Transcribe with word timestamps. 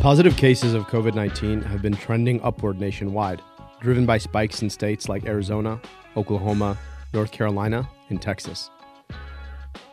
Positive 0.00 0.34
cases 0.34 0.72
of 0.72 0.86
COVID 0.86 1.14
19 1.14 1.60
have 1.60 1.82
been 1.82 1.94
trending 1.94 2.40
upward 2.42 2.80
nationwide, 2.80 3.42
driven 3.82 4.06
by 4.06 4.16
spikes 4.16 4.62
in 4.62 4.70
states 4.70 5.10
like 5.10 5.26
Arizona, 5.26 5.78
Oklahoma, 6.16 6.78
North 7.12 7.32
Carolina, 7.32 7.86
and 8.08 8.22
Texas. 8.22 8.70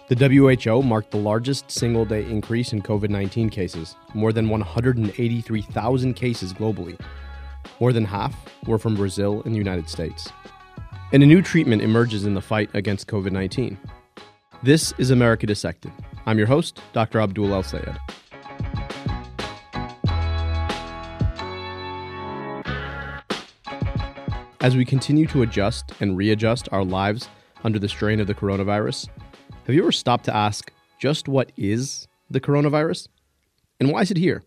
The 0.07 0.15
WHO 0.15 0.81
marked 0.81 1.11
the 1.11 1.17
largest 1.17 1.69
single 1.69 2.05
day 2.05 2.23
increase 2.23 2.71
in 2.71 2.81
COVID 2.81 3.09
19 3.09 3.49
cases, 3.49 3.97
more 4.13 4.31
than 4.31 4.47
183,000 4.47 6.13
cases 6.13 6.53
globally. 6.53 6.97
More 7.81 7.91
than 7.91 8.05
half 8.05 8.33
were 8.65 8.79
from 8.79 8.95
Brazil 8.95 9.41
and 9.43 9.53
the 9.53 9.57
United 9.57 9.89
States. 9.89 10.31
And 11.11 11.21
a 11.21 11.25
new 11.25 11.41
treatment 11.41 11.81
emerges 11.81 12.25
in 12.25 12.33
the 12.33 12.39
fight 12.39 12.69
against 12.73 13.07
COVID 13.07 13.33
19. 13.33 13.77
This 14.63 14.93
is 14.97 15.11
America 15.11 15.45
Dissected. 15.45 15.91
I'm 16.25 16.37
your 16.37 16.47
host, 16.47 16.79
Dr. 16.93 17.19
Abdul 17.19 17.53
El 17.53 17.63
Sayed. 17.63 17.97
As 24.59 24.75
we 24.75 24.85
continue 24.85 25.27
to 25.27 25.43
adjust 25.43 25.91
and 25.99 26.17
readjust 26.17 26.67
our 26.71 26.83
lives 26.83 27.29
under 27.63 27.77
the 27.77 27.87
strain 27.87 28.19
of 28.19 28.25
the 28.25 28.33
coronavirus, 28.33 29.07
have 29.65 29.75
you 29.75 29.83
ever 29.83 29.91
stopped 29.91 30.25
to 30.25 30.35
ask 30.35 30.71
just 30.99 31.27
what 31.27 31.51
is 31.57 32.07
the 32.31 32.41
coronavirus? 32.41 33.07
And 33.79 33.91
why 33.91 34.01
is 34.01 34.09
it 34.09 34.17
here? 34.17 34.43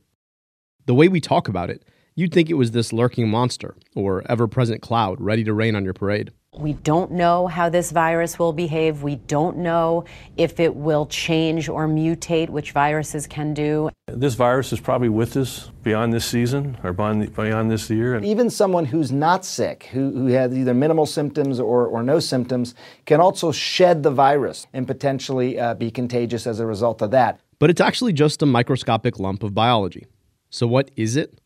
The 0.86 0.94
way 0.94 1.06
we 1.06 1.20
talk 1.20 1.46
about 1.46 1.70
it, 1.70 1.84
you'd 2.16 2.34
think 2.34 2.50
it 2.50 2.54
was 2.54 2.72
this 2.72 2.92
lurking 2.92 3.28
monster 3.28 3.76
or 3.94 4.24
ever 4.28 4.48
present 4.48 4.82
cloud 4.82 5.20
ready 5.20 5.44
to 5.44 5.54
rain 5.54 5.76
on 5.76 5.84
your 5.84 5.94
parade. 5.94 6.32
We 6.58 6.72
don't 6.72 7.12
know 7.12 7.46
how 7.46 7.68
this 7.68 7.92
virus 7.92 8.36
will 8.36 8.52
behave. 8.52 9.04
We 9.04 9.16
don't 9.16 9.58
know 9.58 10.04
if 10.36 10.58
it 10.58 10.74
will 10.74 11.06
change 11.06 11.68
or 11.68 11.86
mutate, 11.86 12.50
which 12.50 12.72
viruses 12.72 13.28
can 13.28 13.54
do. 13.54 13.88
This 14.08 14.34
virus 14.34 14.72
is 14.72 14.80
probably 14.80 15.08
with 15.08 15.36
us 15.36 15.70
beyond 15.84 16.12
this 16.12 16.26
season 16.26 16.76
or 16.82 16.92
beyond 16.92 17.70
this 17.70 17.88
year. 17.88 18.18
Even 18.18 18.50
someone 18.50 18.84
who's 18.84 19.12
not 19.12 19.44
sick, 19.44 19.84
who, 19.92 20.10
who 20.10 20.26
has 20.26 20.52
either 20.52 20.74
minimal 20.74 21.06
symptoms 21.06 21.60
or, 21.60 21.86
or 21.86 22.02
no 22.02 22.18
symptoms, 22.18 22.74
can 23.06 23.20
also 23.20 23.52
shed 23.52 24.02
the 24.02 24.10
virus 24.10 24.66
and 24.72 24.88
potentially 24.88 25.58
uh, 25.58 25.74
be 25.74 25.88
contagious 25.88 26.48
as 26.48 26.58
a 26.58 26.66
result 26.66 27.00
of 27.00 27.12
that. 27.12 27.38
But 27.60 27.70
it's 27.70 27.80
actually 27.80 28.12
just 28.12 28.42
a 28.42 28.46
microscopic 28.46 29.20
lump 29.20 29.44
of 29.44 29.54
biology. 29.54 30.06
So, 30.50 30.66
what 30.66 30.90
is 30.96 31.14
it? 31.14 31.40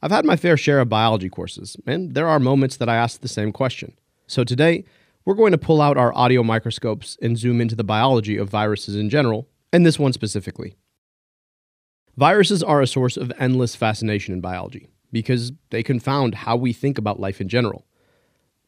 I've 0.00 0.12
had 0.12 0.24
my 0.24 0.36
fair 0.36 0.56
share 0.56 0.78
of 0.78 0.88
biology 0.88 1.28
courses, 1.28 1.76
and 1.84 2.14
there 2.14 2.28
are 2.28 2.38
moments 2.38 2.76
that 2.76 2.88
I 2.88 2.94
ask 2.94 3.22
the 3.22 3.28
same 3.28 3.50
question. 3.50 3.96
So 4.28 4.42
today, 4.42 4.84
we're 5.24 5.34
going 5.34 5.52
to 5.52 5.58
pull 5.58 5.80
out 5.80 5.96
our 5.96 6.12
audio 6.12 6.42
microscopes 6.42 7.16
and 7.22 7.38
zoom 7.38 7.60
into 7.60 7.76
the 7.76 7.84
biology 7.84 8.36
of 8.36 8.48
viruses 8.48 8.96
in 8.96 9.08
general, 9.08 9.48
and 9.72 9.86
this 9.86 10.00
one 10.00 10.12
specifically. 10.12 10.74
Viruses 12.16 12.60
are 12.60 12.80
a 12.80 12.88
source 12.88 13.16
of 13.16 13.32
endless 13.38 13.76
fascination 13.76 14.34
in 14.34 14.40
biology 14.40 14.88
because 15.12 15.52
they 15.70 15.84
confound 15.84 16.34
how 16.34 16.56
we 16.56 16.72
think 16.72 16.98
about 16.98 17.20
life 17.20 17.40
in 17.40 17.48
general. 17.48 17.86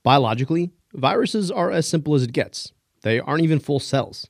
Biologically, 0.04 0.70
viruses 0.94 1.50
are 1.50 1.72
as 1.72 1.88
simple 1.88 2.14
as 2.14 2.22
it 2.22 2.32
gets. 2.32 2.72
They 3.02 3.18
aren't 3.18 3.42
even 3.42 3.58
full 3.58 3.80
cells. 3.80 4.28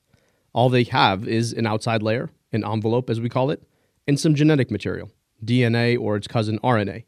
All 0.51 0.69
they 0.69 0.85
have 0.85 1.27
is 1.27 1.53
an 1.53 1.67
outside 1.67 2.01
layer, 2.01 2.31
an 2.51 2.65
envelope 2.65 3.07
as 3.07 3.21
we 3.21 3.29
call 3.29 3.51
it, 3.51 3.61
and 4.07 4.19
some 4.19 4.33
genetic 4.33 4.71
material, 4.71 5.11
DNA 5.45 5.99
or 5.99 6.15
its 6.15 6.27
cousin 6.27 6.57
RNA. 6.63 7.03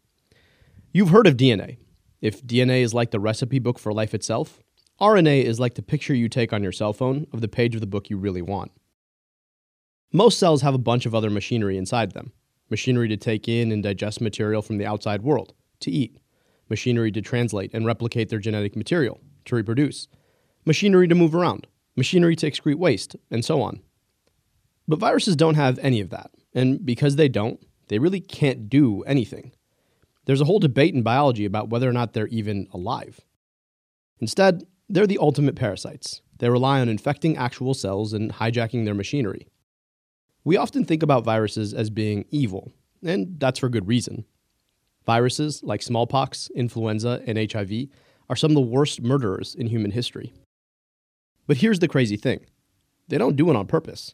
You've 0.94 1.09
heard 1.09 1.25
of 1.25 1.38
DNA, 1.38 1.78
if 2.22 2.45
DNA 2.45 2.81
is 2.81 2.94
like 2.94 3.11
the 3.11 3.19
recipe 3.19 3.59
book 3.59 3.80
for 3.80 3.91
life 3.91 4.14
itself, 4.14 4.59
RNA 5.00 5.44
is 5.44 5.59
like 5.59 5.73
the 5.73 5.81
picture 5.81 6.14
you 6.14 6.30
take 6.30 6.53
on 6.53 6.61
your 6.61 6.72
cell 6.72 6.94
phone 6.94 7.25
of 7.33 7.41
the 7.41 7.47
page 7.47 7.73
of 7.73 7.81
the 7.81 7.88
book 7.88 8.09
you 8.09 8.17
really 8.17 8.41
want. 8.41 8.72
Most 10.13 10.38
cells 10.38 10.61
have 10.61 10.75
a 10.75 10.80
bunch 10.80 11.05
of 11.05 11.16
other 11.16 11.30
machinery 11.30 11.78
inside 11.78 12.11
them 12.11 12.31
machinery 12.69 13.09
to 13.09 13.18
take 13.18 13.50
in 13.50 13.69
and 13.69 13.84
digest 13.84 14.22
material 14.22 14.62
from 14.62 14.78
the 14.78 14.85
outside 14.85 15.22
world, 15.22 15.53
to 15.81 15.91
eat, 15.91 16.18
machinery 16.69 17.12
to 17.12 17.22
translate 17.22 17.69
and 17.73 17.85
replicate 17.85 18.29
their 18.29 18.40
genetic 18.40 18.78
material, 18.78 19.19
to 19.44 19.56
reproduce, 19.56 20.07
machinery 20.63 21.06
to 21.07 21.13
move 21.13 21.35
around, 21.35 21.67
machinery 21.97 22.34
to 22.34 22.50
excrete 22.50 22.78
waste, 22.78 23.17
and 23.29 23.44
so 23.44 23.62
on. 23.62 23.81
But 24.88 25.00
viruses 25.00 25.35
don't 25.35 25.56
have 25.56 25.79
any 25.79 26.00
of 26.00 26.12
that, 26.12 26.31
and 26.53 26.84
because 26.85 27.17
they 27.17 27.28
don't, 27.28 27.59
they 27.90 28.00
really 28.00 28.22
can't 28.22 28.69
do 28.69 29.03
anything. 29.03 29.51
There's 30.26 30.42
a 30.42 30.46
whole 30.46 30.59
debate 30.59 30.94
in 30.94 31.02
biology 31.02 31.46
about 31.46 31.70
whether 31.70 31.90
or 31.90 31.94
not 31.94 32.14
they're 32.14 32.28
even 32.28 32.68
alive. 32.74 33.22
Instead, 34.20 34.64
they're 34.88 35.08
the 35.08 35.18
ultimate 35.18 35.56
parasites. 35.56 36.22
They 36.38 36.50
rely 36.50 36.80
on 36.80 36.90
infecting 36.90 37.38
actual 37.38 37.74
cells 37.74 38.14
and 38.14 38.34
hijacking 38.34 38.86
their 38.86 38.94
machinery. 38.94 39.48
We 40.44 40.58
often 40.58 40.86
think 40.86 41.04
about 41.04 41.24
viruses 41.24 41.74
as 41.74 41.90
being 41.90 42.26
evil, 42.30 42.72
and 43.04 43.40
that's 43.40 43.59
for 43.59 43.70
good 43.70 43.88
reason. 43.88 44.26
Viruses 45.06 45.64
like 45.64 45.82
smallpox, 45.82 46.50
influenza, 46.56 47.22
and 47.26 47.52
HIV 47.52 47.88
are 48.30 48.36
some 48.36 48.52
of 48.52 48.56
the 48.56 48.62
worst 48.62 49.02
murderers 49.02 49.56
in 49.56 49.68
human 49.68 49.92
history. 49.92 50.34
But 51.48 51.58
here's 51.58 51.80
the 51.80 51.88
crazy 51.88 52.18
thing 52.18 52.46
they 53.08 53.18
don't 53.18 53.36
do 53.36 53.50
it 53.50 53.56
on 53.56 53.68
purpose. 53.68 54.14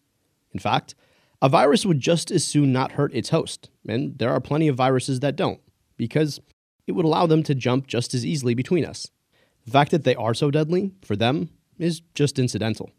In 0.52 0.60
fact, 0.60 0.96
a 1.42 1.50
virus 1.50 1.86
would 1.86 2.00
just 2.00 2.32
as 2.32 2.44
soon 2.44 2.72
not 2.72 2.94
hurt 2.94 3.14
its 3.14 3.30
host, 3.30 3.70
and 3.88 4.18
there 4.18 4.32
are 4.32 4.40
plenty 4.40 4.68
of 4.68 4.76
viruses 4.76 5.20
that 5.20 5.36
don't 5.36 5.60
because 5.98 6.40
it 6.86 6.94
would 6.94 7.06
allow 7.06 7.28
them 7.28 7.44
to 7.44 7.56
jump 7.56 7.88
just 7.88 8.14
as 8.14 8.26
easily 8.26 8.54
between 8.54 8.86
us. 8.86 9.12
The 9.66 9.72
fact 9.72 9.92
that 9.92 10.04
they 10.04 10.16
are 10.16 10.34
so 10.34 10.50
deadly, 10.50 10.94
for 11.02 11.16
them, 11.16 11.50
is 11.78 12.02
just 12.16 12.40
incidental. 12.40 12.92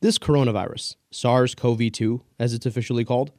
This 0.00 0.18
coronavirus, 0.18 0.96
SARS 1.10 1.54
CoV 1.54 1.92
2, 1.92 2.22
as 2.38 2.54
it's 2.54 2.66
officially 2.66 3.04
called, 3.04 3.32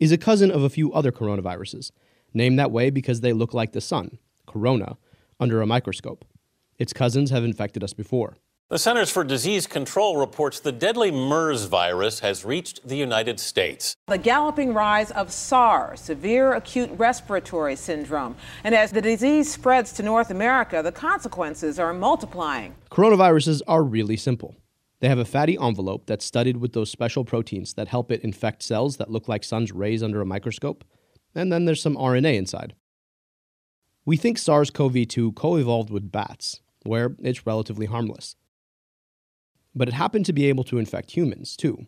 is 0.00 0.12
a 0.12 0.18
cousin 0.18 0.50
of 0.50 0.62
a 0.62 0.70
few 0.70 0.92
other 0.92 1.12
coronaviruses, 1.12 1.90
named 2.32 2.58
that 2.58 2.70
way 2.70 2.90
because 2.90 3.20
they 3.20 3.32
look 3.32 3.54
like 3.54 3.72
the 3.72 3.80
sun, 3.80 4.18
corona, 4.46 4.96
under 5.38 5.62
a 5.62 5.66
microscope. 5.66 6.24
Its 6.78 6.92
cousins 6.92 7.30
have 7.30 7.44
infected 7.44 7.84
us 7.84 7.92
before. 7.92 8.36
The 8.70 8.78
Centers 8.78 9.10
for 9.10 9.24
Disease 9.24 9.66
Control 9.66 10.16
reports 10.16 10.58
the 10.58 10.72
deadly 10.72 11.10
MERS 11.10 11.66
virus 11.66 12.20
has 12.20 12.46
reached 12.46 12.88
the 12.88 12.96
United 12.96 13.38
States. 13.38 13.94
The 14.06 14.16
galloping 14.16 14.72
rise 14.72 15.10
of 15.10 15.30
SARS, 15.30 16.00
severe 16.00 16.54
acute 16.54 16.90
respiratory 16.96 17.76
syndrome. 17.76 18.36
And 18.64 18.74
as 18.74 18.90
the 18.90 19.02
disease 19.02 19.52
spreads 19.52 19.92
to 19.92 20.02
North 20.02 20.30
America, 20.30 20.80
the 20.82 20.92
consequences 20.92 21.78
are 21.78 21.92
multiplying. 21.92 22.74
Coronaviruses 22.90 23.60
are 23.68 23.82
really 23.82 24.16
simple. 24.16 24.56
They 25.00 25.10
have 25.10 25.18
a 25.18 25.26
fatty 25.26 25.58
envelope 25.60 26.06
that's 26.06 26.24
studded 26.24 26.56
with 26.56 26.72
those 26.72 26.90
special 26.90 27.22
proteins 27.22 27.74
that 27.74 27.88
help 27.88 28.10
it 28.10 28.22
infect 28.22 28.62
cells 28.62 28.96
that 28.96 29.10
look 29.10 29.28
like 29.28 29.44
sun's 29.44 29.72
rays 29.72 30.02
under 30.02 30.22
a 30.22 30.26
microscope. 30.26 30.84
And 31.34 31.52
then 31.52 31.66
there's 31.66 31.82
some 31.82 31.96
RNA 31.96 32.34
inside. 32.34 32.74
We 34.06 34.16
think 34.16 34.38
SARS 34.38 34.70
CoV 34.70 35.06
2 35.06 35.32
co 35.32 35.56
evolved 35.56 35.90
with 35.90 36.10
bats, 36.10 36.62
where 36.84 37.14
it's 37.22 37.46
relatively 37.46 37.84
harmless 37.84 38.36
but 39.74 39.88
it 39.88 39.94
happened 39.94 40.26
to 40.26 40.32
be 40.32 40.46
able 40.46 40.64
to 40.64 40.78
infect 40.78 41.12
humans 41.12 41.56
too. 41.56 41.86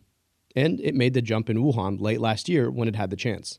And 0.55 0.81
it 0.81 0.95
made 0.95 1.15
the 1.15 1.23
jump 1.23 1.51
in 1.51 1.59
Wuhan 1.59 2.01
late 2.01 2.21
last 2.21 2.49
year 2.49 2.71
when 2.71 2.89
it 2.89 2.97
had 2.97 3.11
the 3.11 3.17
chance. 3.17 3.59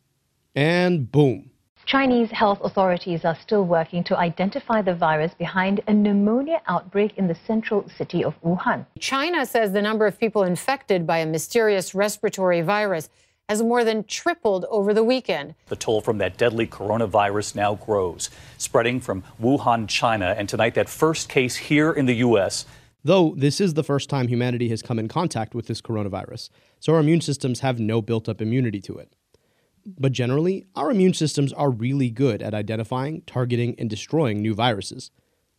And 0.55 1.11
boom. 1.11 1.51
Chinese 1.85 2.31
health 2.31 2.59
authorities 2.63 3.23
are 3.23 3.37
still 3.41 3.63
working 3.63 4.03
to 4.05 4.17
identify 4.17 4.81
the 4.81 4.93
virus 4.93 5.33
behind 5.33 5.79
a 5.87 5.93
pneumonia 5.93 6.61
outbreak 6.67 7.17
in 7.17 7.27
the 7.27 7.37
central 7.47 7.87
city 7.97 8.23
of 8.25 8.33
Wuhan. 8.41 8.85
China 8.99 9.45
says 9.45 9.71
the 9.71 9.81
number 9.81 10.05
of 10.05 10.19
people 10.19 10.43
infected 10.43 11.07
by 11.07 11.19
a 11.19 11.25
mysterious 11.25 11.95
respiratory 11.95 12.61
virus 12.61 13.09
has 13.47 13.61
more 13.63 13.85
than 13.85 14.03
tripled 14.03 14.65
over 14.69 14.93
the 14.93 15.03
weekend. 15.03 15.55
The 15.67 15.77
toll 15.77 16.01
from 16.01 16.17
that 16.17 16.35
deadly 16.35 16.67
coronavirus 16.67 17.55
now 17.55 17.75
grows, 17.75 18.29
spreading 18.57 18.99
from 18.99 19.23
Wuhan, 19.41 19.87
China, 19.87 20.35
and 20.37 20.49
tonight 20.49 20.73
that 20.73 20.89
first 20.89 21.29
case 21.29 21.55
here 21.55 21.93
in 21.93 22.05
the 22.05 22.15
U.S 22.15 22.65
though 23.03 23.33
this 23.37 23.61
is 23.61 23.73
the 23.73 23.83
first 23.83 24.09
time 24.09 24.27
humanity 24.27 24.69
has 24.69 24.81
come 24.81 24.99
in 24.99 25.07
contact 25.07 25.55
with 25.55 25.67
this 25.67 25.81
coronavirus, 25.81 26.49
so 26.79 26.93
our 26.93 26.99
immune 26.99 27.21
systems 27.21 27.61
have 27.61 27.79
no 27.79 28.01
built 28.01 28.27
up 28.27 28.41
immunity 28.41 28.81
to 28.81 28.97
it. 28.97 29.13
But 29.97 30.11
generally, 30.11 30.65
our 30.75 30.91
immune 30.91 31.13
systems 31.13 31.53
are 31.53 31.69
really 31.69 32.09
good 32.09 32.41
at 32.41 32.53
identifying, 32.53 33.21
targeting, 33.25 33.75
and 33.79 33.89
destroying 33.89 34.41
new 34.41 34.53
viruses. 34.53 35.11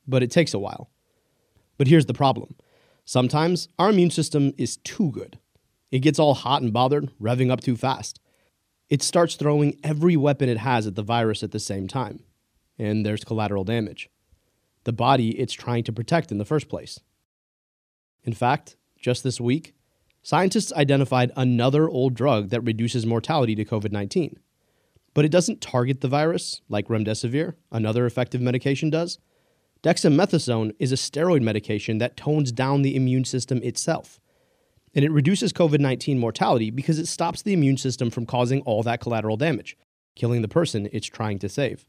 But 0.06 0.22
it 0.22 0.30
takes 0.30 0.52
a 0.52 0.58
while. 0.58 0.90
But 1.78 1.86
here's 1.86 2.06
the 2.06 2.14
problem 2.14 2.54
sometimes 3.04 3.68
our 3.78 3.88
immune 3.88 4.10
system 4.10 4.52
is 4.58 4.76
too 4.78 5.10
good. 5.12 5.38
It 5.90 6.00
gets 6.00 6.18
all 6.18 6.34
hot 6.34 6.60
and 6.60 6.72
bothered, 6.72 7.10
revving 7.18 7.50
up 7.50 7.62
too 7.62 7.76
fast. 7.76 8.20
It 8.90 9.02
starts 9.02 9.34
throwing 9.34 9.78
every 9.82 10.16
weapon 10.16 10.48
it 10.48 10.58
has 10.58 10.86
at 10.86 10.94
the 10.94 11.02
virus 11.02 11.42
at 11.42 11.52
the 11.52 11.60
same 11.60 11.88
time. 11.88 12.20
And 12.78 13.04
there's 13.04 13.24
collateral 13.24 13.64
damage. 13.64 14.10
The 14.84 14.92
body 14.92 15.38
it's 15.38 15.54
trying 15.54 15.84
to 15.84 15.92
protect 15.92 16.30
in 16.30 16.38
the 16.38 16.44
first 16.44 16.68
place. 16.68 17.00
In 18.28 18.34
fact, 18.34 18.76
just 19.00 19.24
this 19.24 19.40
week, 19.40 19.72
scientists 20.22 20.70
identified 20.74 21.32
another 21.34 21.88
old 21.88 22.12
drug 22.12 22.50
that 22.50 22.60
reduces 22.60 23.06
mortality 23.06 23.54
to 23.54 23.64
COVID 23.64 23.90
19. 23.90 24.38
But 25.14 25.24
it 25.24 25.30
doesn't 25.30 25.62
target 25.62 26.02
the 26.02 26.08
virus 26.08 26.60
like 26.68 26.88
remdesivir, 26.88 27.54
another 27.72 28.04
effective 28.04 28.42
medication, 28.42 28.90
does. 28.90 29.18
Dexamethasone 29.82 30.74
is 30.78 30.92
a 30.92 30.96
steroid 30.96 31.40
medication 31.40 31.96
that 31.98 32.18
tones 32.18 32.52
down 32.52 32.82
the 32.82 32.96
immune 32.96 33.24
system 33.24 33.62
itself. 33.62 34.20
And 34.94 35.06
it 35.06 35.10
reduces 35.10 35.54
COVID 35.54 35.80
19 35.80 36.18
mortality 36.18 36.70
because 36.70 36.98
it 36.98 37.08
stops 37.08 37.40
the 37.40 37.54
immune 37.54 37.78
system 37.78 38.10
from 38.10 38.26
causing 38.26 38.60
all 38.60 38.82
that 38.82 39.00
collateral 39.00 39.38
damage. 39.38 39.74
killing 40.14 40.42
the 40.42 40.48
person 40.48 40.86
it's 40.92 41.06
trying 41.06 41.38
to 41.38 41.48
save. 41.48 41.86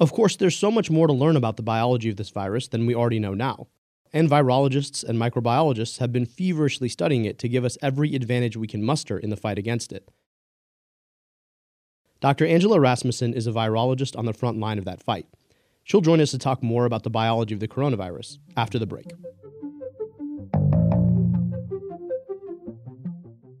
Of 0.00 0.10
course, 0.10 0.36
there's 0.36 0.56
so 0.56 0.70
much 0.70 0.90
more 0.90 1.06
to 1.06 1.12
learn 1.12 1.36
about 1.36 1.58
the 1.58 1.62
biology 1.62 2.08
of 2.08 2.16
this 2.16 2.30
virus 2.30 2.68
than 2.68 2.86
we 2.86 2.94
already 2.94 3.18
know 3.18 3.34
now, 3.34 3.66
and 4.12 4.28
virologists 4.28 5.04
and 5.04 5.18
microbiologists 5.18 5.98
have 5.98 6.12
been 6.12 6.26
feverishly 6.26 6.88
studying 6.88 7.24
it 7.24 7.38
to 7.38 7.48
give 7.48 7.64
us 7.64 7.78
every 7.82 8.14
advantage 8.14 8.56
we 8.56 8.66
can 8.66 8.84
muster 8.84 9.18
in 9.18 9.30
the 9.30 9.36
fight 9.36 9.58
against 9.58 9.92
it. 9.92 10.10
Dr. 12.20 12.46
Angela 12.46 12.80
Rasmussen 12.80 13.32
is 13.32 13.46
a 13.46 13.52
virologist 13.52 14.18
on 14.18 14.24
the 14.24 14.32
front 14.32 14.58
line 14.58 14.78
of 14.78 14.84
that 14.84 15.02
fight. 15.02 15.26
She'll 15.84 16.00
join 16.00 16.20
us 16.20 16.32
to 16.32 16.38
talk 16.38 16.62
more 16.62 16.84
about 16.84 17.02
the 17.02 17.10
biology 17.10 17.54
of 17.54 17.60
the 17.60 17.68
coronavirus 17.68 18.38
after 18.56 18.78
the 18.78 18.86
break. 18.86 19.12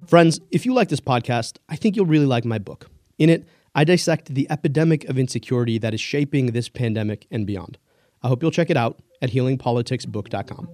Friends, 0.06 0.40
if 0.50 0.64
you 0.64 0.72
like 0.72 0.88
this 0.88 1.00
podcast, 1.00 1.58
I 1.68 1.76
think 1.76 1.94
you'll 1.94 2.06
really 2.06 2.26
like 2.26 2.44
my 2.44 2.58
book. 2.58 2.90
In 3.18 3.28
it, 3.28 3.46
I 3.74 3.84
dissect 3.84 4.34
the 4.34 4.50
epidemic 4.50 5.04
of 5.04 5.18
insecurity 5.18 5.78
that 5.78 5.94
is 5.94 6.00
shaping 6.00 6.46
this 6.46 6.68
pandemic 6.68 7.26
and 7.30 7.46
beyond. 7.46 7.78
I 8.22 8.28
hope 8.28 8.42
you'll 8.42 8.50
check 8.50 8.70
it 8.70 8.76
out 8.76 9.00
at 9.22 9.30
healingpoliticsbook.com. 9.30 10.68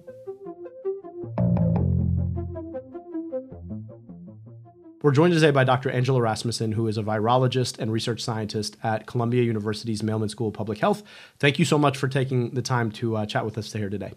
We're 5.05 5.11
joined 5.11 5.33
today 5.35 5.51
by 5.51 5.63
Dr. 5.63 5.91
Angela 5.91 6.19
Rasmussen, 6.19 6.71
who 6.71 6.87
is 6.87 6.97
a 6.97 7.03
virologist 7.03 7.77
and 7.77 7.91
research 7.91 8.23
scientist 8.23 8.75
at 8.81 9.05
Columbia 9.05 9.43
University's 9.43 10.01
Mailman 10.01 10.29
School 10.29 10.47
of 10.47 10.55
Public 10.55 10.79
Health. 10.79 11.03
Thank 11.37 11.59
you 11.59 11.65
so 11.65 11.77
much 11.77 11.95
for 11.95 12.07
taking 12.07 12.55
the 12.55 12.63
time 12.63 12.91
to 12.93 13.17
uh, 13.17 13.25
chat 13.27 13.45
with 13.45 13.55
us 13.59 13.71
here 13.71 13.91
today. 13.91 14.13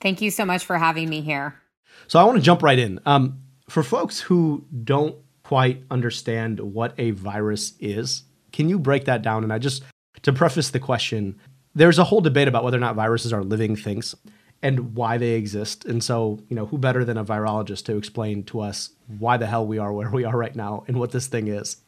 Thank 0.00 0.22
you 0.22 0.30
so 0.30 0.46
much 0.46 0.64
for 0.64 0.78
having 0.78 1.10
me 1.10 1.20
here. 1.20 1.60
So 2.06 2.18
I 2.18 2.24
want 2.24 2.38
to 2.38 2.42
jump 2.42 2.62
right 2.62 2.78
in. 2.78 2.98
Um, 3.04 3.42
for 3.68 3.82
folks 3.82 4.20
who 4.20 4.64
don't 4.82 5.16
quite 5.42 5.82
understand 5.90 6.60
what 6.60 6.94
a 6.96 7.10
virus 7.10 7.74
is, 7.78 8.22
can 8.52 8.70
you 8.70 8.78
break 8.78 9.04
that 9.04 9.20
down? 9.20 9.44
And 9.44 9.52
I 9.52 9.58
just, 9.58 9.82
to 10.22 10.32
preface 10.32 10.70
the 10.70 10.80
question, 10.80 11.38
there's 11.74 11.98
a 11.98 12.04
whole 12.04 12.20
debate 12.20 12.48
about 12.48 12.64
whether 12.64 12.76
or 12.76 12.80
not 12.80 12.94
viruses 12.94 13.32
are 13.32 13.42
living 13.42 13.76
things 13.76 14.14
and 14.62 14.94
why 14.94 15.18
they 15.18 15.30
exist. 15.30 15.84
And 15.84 16.02
so, 16.02 16.40
you 16.48 16.56
know, 16.56 16.66
who 16.66 16.78
better 16.78 17.04
than 17.04 17.16
a 17.16 17.24
virologist 17.24 17.84
to 17.86 17.96
explain 17.96 18.44
to 18.44 18.60
us 18.60 18.90
why 19.18 19.36
the 19.36 19.46
hell 19.46 19.66
we 19.66 19.78
are 19.78 19.92
where 19.92 20.10
we 20.10 20.24
are 20.24 20.36
right 20.36 20.54
now 20.54 20.84
and 20.86 20.98
what 20.98 21.10
this 21.10 21.26
thing 21.26 21.48
is? 21.48 21.78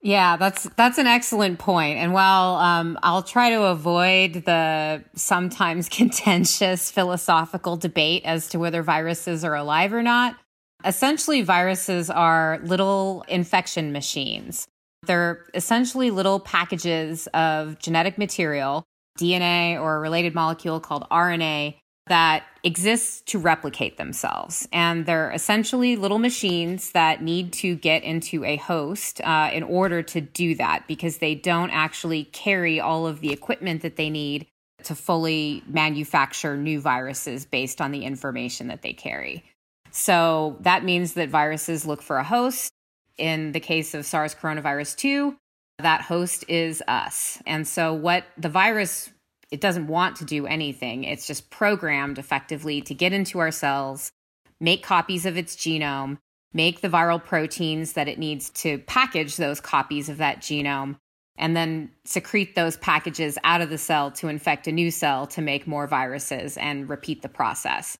Yeah, 0.00 0.36
that's 0.36 0.64
that's 0.76 0.98
an 0.98 1.06
excellent 1.06 1.60
point. 1.60 1.98
And 1.98 2.12
while 2.12 2.56
um, 2.56 2.98
I'll 3.04 3.22
try 3.22 3.50
to 3.50 3.62
avoid 3.64 4.44
the 4.46 5.04
sometimes 5.14 5.88
contentious 5.90 6.90
philosophical 6.90 7.76
debate 7.76 8.22
as 8.24 8.48
to 8.48 8.58
whether 8.58 8.82
viruses 8.82 9.44
are 9.44 9.54
alive 9.54 9.92
or 9.92 10.02
not, 10.02 10.36
Essentially, 10.84 11.42
viruses 11.42 12.10
are 12.10 12.60
little 12.64 13.24
infection 13.28 13.92
machines. 13.92 14.66
They're 15.06 15.44
essentially 15.54 16.10
little 16.10 16.40
packages 16.40 17.28
of 17.28 17.78
genetic 17.78 18.18
material, 18.18 18.84
DNA 19.18 19.80
or 19.80 19.96
a 19.96 20.00
related 20.00 20.34
molecule 20.34 20.80
called 20.80 21.06
RNA, 21.10 21.76
that 22.08 22.44
exists 22.64 23.22
to 23.22 23.38
replicate 23.38 23.96
themselves. 23.96 24.68
And 24.72 25.06
they're 25.06 25.30
essentially 25.30 25.96
little 25.96 26.18
machines 26.18 26.90
that 26.92 27.22
need 27.22 27.52
to 27.54 27.76
get 27.76 28.02
into 28.02 28.44
a 28.44 28.56
host 28.56 29.20
uh, 29.22 29.50
in 29.52 29.62
order 29.62 30.02
to 30.02 30.20
do 30.20 30.54
that 30.56 30.86
because 30.88 31.18
they 31.18 31.34
don't 31.34 31.70
actually 31.70 32.24
carry 32.24 32.80
all 32.80 33.06
of 33.06 33.20
the 33.20 33.32
equipment 33.32 33.82
that 33.82 33.96
they 33.96 34.10
need 34.10 34.46
to 34.84 34.94
fully 34.94 35.62
manufacture 35.66 36.56
new 36.56 36.80
viruses 36.80 37.44
based 37.44 37.80
on 37.80 37.92
the 37.92 38.04
information 38.04 38.66
that 38.68 38.82
they 38.82 38.92
carry. 38.92 39.44
So 39.92 40.56
that 40.60 40.84
means 40.84 41.14
that 41.14 41.28
viruses 41.28 41.86
look 41.86 42.02
for 42.02 42.16
a 42.16 42.24
host. 42.24 42.72
In 43.18 43.52
the 43.52 43.60
case 43.60 43.94
of 43.94 44.06
SARS 44.06 44.34
coronavirus 44.34 44.96
2, 44.96 45.36
that 45.82 46.02
host 46.02 46.44
is 46.48 46.82
us. 46.88 47.40
And 47.46 47.66
so 47.66 47.94
what 47.94 48.24
the 48.38 48.48
virus 48.48 49.10
it 49.52 49.60
doesn't 49.60 49.86
want 49.86 50.16
to 50.16 50.24
do 50.24 50.46
anything. 50.46 51.04
It's 51.04 51.26
just 51.26 51.50
programmed 51.50 52.18
effectively 52.18 52.80
to 52.82 52.94
get 52.94 53.12
into 53.12 53.38
our 53.38 53.50
cells, 53.50 54.10
make 54.58 54.82
copies 54.82 55.26
of 55.26 55.36
its 55.36 55.54
genome, 55.56 56.16
make 56.54 56.80
the 56.80 56.88
viral 56.88 57.22
proteins 57.22 57.92
that 57.92 58.08
it 58.08 58.18
needs 58.18 58.48
to 58.50 58.78
package 58.78 59.36
those 59.36 59.60
copies 59.60 60.08
of 60.08 60.16
that 60.16 60.38
genome, 60.40 60.96
and 61.36 61.54
then 61.54 61.90
secrete 62.06 62.54
those 62.54 62.78
packages 62.78 63.36
out 63.44 63.60
of 63.60 63.68
the 63.68 63.76
cell 63.76 64.10
to 64.12 64.28
infect 64.28 64.66
a 64.66 64.72
new 64.72 64.90
cell 64.90 65.26
to 65.26 65.42
make 65.42 65.66
more 65.66 65.86
viruses 65.86 66.56
and 66.56 66.88
repeat 66.88 67.20
the 67.20 67.28
process. 67.28 67.96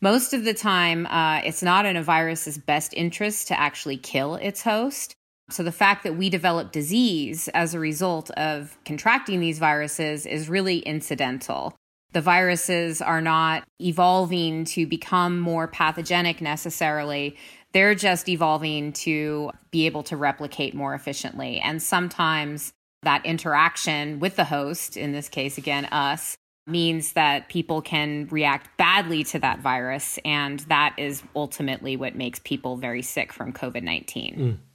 Most 0.00 0.34
of 0.34 0.44
the 0.44 0.54
time, 0.54 1.06
uh, 1.06 1.42
it's 1.44 1.62
not 1.62 1.86
in 1.86 1.96
a 1.96 2.02
virus's 2.02 2.58
best 2.58 2.92
interest 2.94 3.48
to 3.48 3.58
actually 3.58 3.96
kill 3.96 4.34
its 4.34 4.62
host. 4.62 5.14
So, 5.50 5.62
the 5.62 5.72
fact 5.72 6.04
that 6.04 6.16
we 6.16 6.28
develop 6.28 6.72
disease 6.72 7.48
as 7.48 7.74
a 7.74 7.80
result 7.80 8.30
of 8.32 8.76
contracting 8.84 9.40
these 9.40 9.58
viruses 9.58 10.26
is 10.26 10.48
really 10.48 10.80
incidental. 10.80 11.74
The 12.12 12.20
viruses 12.20 13.02
are 13.02 13.20
not 13.20 13.64
evolving 13.80 14.64
to 14.66 14.86
become 14.86 15.38
more 15.38 15.68
pathogenic 15.68 16.40
necessarily. 16.40 17.36
They're 17.72 17.94
just 17.94 18.28
evolving 18.28 18.92
to 18.94 19.52
be 19.70 19.86
able 19.86 20.02
to 20.04 20.16
replicate 20.16 20.74
more 20.74 20.94
efficiently. 20.94 21.60
And 21.60 21.82
sometimes 21.82 22.72
that 23.02 23.24
interaction 23.26 24.20
with 24.20 24.36
the 24.36 24.44
host, 24.44 24.96
in 24.96 25.12
this 25.12 25.28
case, 25.28 25.58
again, 25.58 25.84
us, 25.86 26.36
means 26.66 27.12
that 27.14 27.48
people 27.48 27.80
can 27.80 28.26
react 28.30 28.76
badly 28.76 29.24
to 29.24 29.38
that 29.38 29.60
virus. 29.60 30.18
And 30.24 30.60
that 30.60 30.94
is 30.98 31.22
ultimately 31.34 31.96
what 31.96 32.14
makes 32.14 32.38
people 32.38 32.76
very 32.76 33.02
sick 33.02 33.32
from 33.32 33.52
COVID 33.52 33.82
19. 33.82 34.36
Mm. 34.36 34.67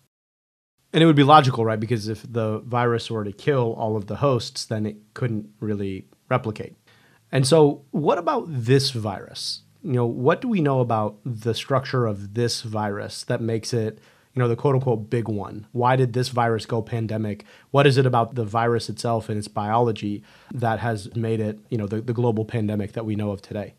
And 0.94 1.02
it 1.02 1.06
would 1.08 1.16
be 1.16 1.24
logical, 1.24 1.66
right? 1.66 1.80
Because 1.80 2.08
if 2.08 2.22
the 2.32 2.60
virus 2.60 3.10
were 3.10 3.24
to 3.24 3.32
kill 3.32 3.74
all 3.74 3.98
of 3.98 4.06
the 4.06 4.18
hosts, 4.18 4.66
then 4.66 4.86
it 4.86 4.98
couldn't 5.16 5.50
really 5.60 6.08
replicate. 6.30 6.76
And 7.32 7.48
so, 7.48 7.84
what 7.90 8.20
about 8.20 8.46
this 8.48 8.92
virus? 8.92 9.64
You 9.82 9.94
know, 9.94 10.06
what 10.06 10.40
do 10.40 10.48
we 10.48 10.62
know 10.62 10.80
about 10.80 11.18
the 11.26 11.56
structure 11.56 12.06
of 12.06 12.36
this 12.36 12.62
virus 12.62 13.24
that 13.24 13.42
makes 13.42 13.74
it 13.74 14.00
you 14.34 14.40
know, 14.40 14.48
the 14.48 14.56
quote 14.56 14.76
unquote 14.76 15.10
big 15.10 15.28
one. 15.28 15.68
Why 15.72 15.96
did 15.96 16.14
this 16.14 16.30
virus 16.30 16.66
go 16.66 16.82
pandemic? 16.82 17.46
What 17.72 17.86
is 17.86 17.98
it 17.98 18.06
about 18.06 18.36
the 18.36 18.44
virus 18.44 18.90
itself 18.90 19.30
and 19.30 19.38
its 19.38 19.48
biology 19.48 20.24
that 20.52 20.80
has 20.80 21.16
made 21.16 21.40
it, 21.40 21.60
you 21.70 21.78
know, 21.78 21.88
the, 21.88 22.02
the 22.02 22.14
global 22.14 22.44
pandemic 22.44 22.94
that 22.94 23.06
we 23.06 23.16
know 23.16 23.32
of 23.32 23.42
today? 23.42 23.76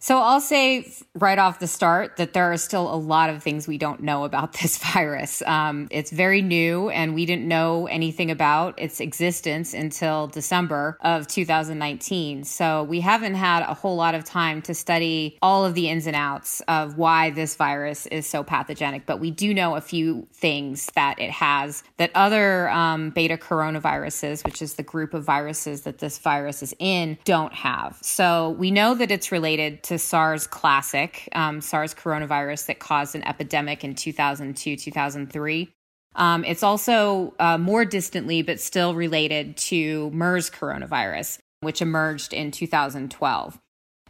So 0.00 0.18
I'll 0.18 0.40
say 0.40 0.86
right 1.14 1.38
off 1.38 1.58
the 1.58 1.66
start 1.66 2.18
that 2.18 2.32
there 2.32 2.52
are 2.52 2.56
still 2.56 2.92
a 2.92 2.94
lot 2.94 3.30
of 3.30 3.42
things 3.42 3.66
we 3.66 3.78
don't 3.78 4.00
know 4.00 4.24
about 4.24 4.52
this 4.60 4.78
virus. 4.78 5.42
Um, 5.42 5.88
it's 5.90 6.12
very 6.12 6.40
new, 6.40 6.88
and 6.90 7.14
we 7.14 7.26
didn't 7.26 7.48
know 7.48 7.86
anything 7.88 8.30
about 8.30 8.80
its 8.80 9.00
existence 9.00 9.74
until 9.74 10.28
December 10.28 10.96
of 11.00 11.26
2019. 11.26 12.44
So 12.44 12.84
we 12.84 13.00
haven't 13.00 13.34
had 13.34 13.62
a 13.62 13.74
whole 13.74 13.96
lot 13.96 14.14
of 14.14 14.24
time 14.24 14.62
to 14.62 14.74
study 14.74 15.36
all 15.42 15.64
of 15.64 15.74
the 15.74 15.88
ins 15.88 16.06
and 16.06 16.14
outs 16.14 16.60
of 16.68 16.96
why 16.96 17.30
this 17.30 17.56
virus 17.56 18.06
is 18.06 18.26
so 18.26 18.44
pathogenic. 18.44 19.04
But 19.04 19.18
we 19.18 19.32
do 19.32 19.52
know 19.52 19.74
a 19.74 19.80
few 19.80 20.28
things 20.32 20.86
that 20.94 21.18
it 21.18 21.30
has 21.30 21.82
that 21.96 22.12
other 22.14 22.70
um, 22.70 23.10
beta 23.10 23.36
coronaviruses, 23.36 24.44
which 24.44 24.62
is 24.62 24.74
the 24.74 24.84
group 24.84 25.12
of 25.12 25.24
viruses 25.24 25.80
that 25.82 25.98
this 25.98 26.18
virus 26.18 26.62
is 26.62 26.72
in, 26.78 27.18
don't 27.24 27.52
have. 27.52 27.98
So 28.00 28.50
we 28.50 28.70
know 28.70 28.94
that 28.94 29.10
it's 29.10 29.32
related 29.32 29.82
to 29.88 29.98
SARS 29.98 30.46
classic, 30.46 31.28
um, 31.32 31.60
SARS 31.60 31.94
coronavirus 31.94 32.66
that 32.66 32.78
caused 32.78 33.14
an 33.14 33.26
epidemic 33.26 33.84
in 33.84 33.94
2002, 33.94 34.76
2003. 34.76 35.72
Um, 36.14 36.44
it's 36.44 36.62
also 36.62 37.34
uh, 37.38 37.58
more 37.58 37.84
distantly, 37.84 38.42
but 38.42 38.60
still 38.60 38.94
related 38.94 39.56
to 39.56 40.10
MERS 40.10 40.50
coronavirus, 40.50 41.38
which 41.60 41.80
emerged 41.80 42.32
in 42.32 42.50
2012. 42.50 43.58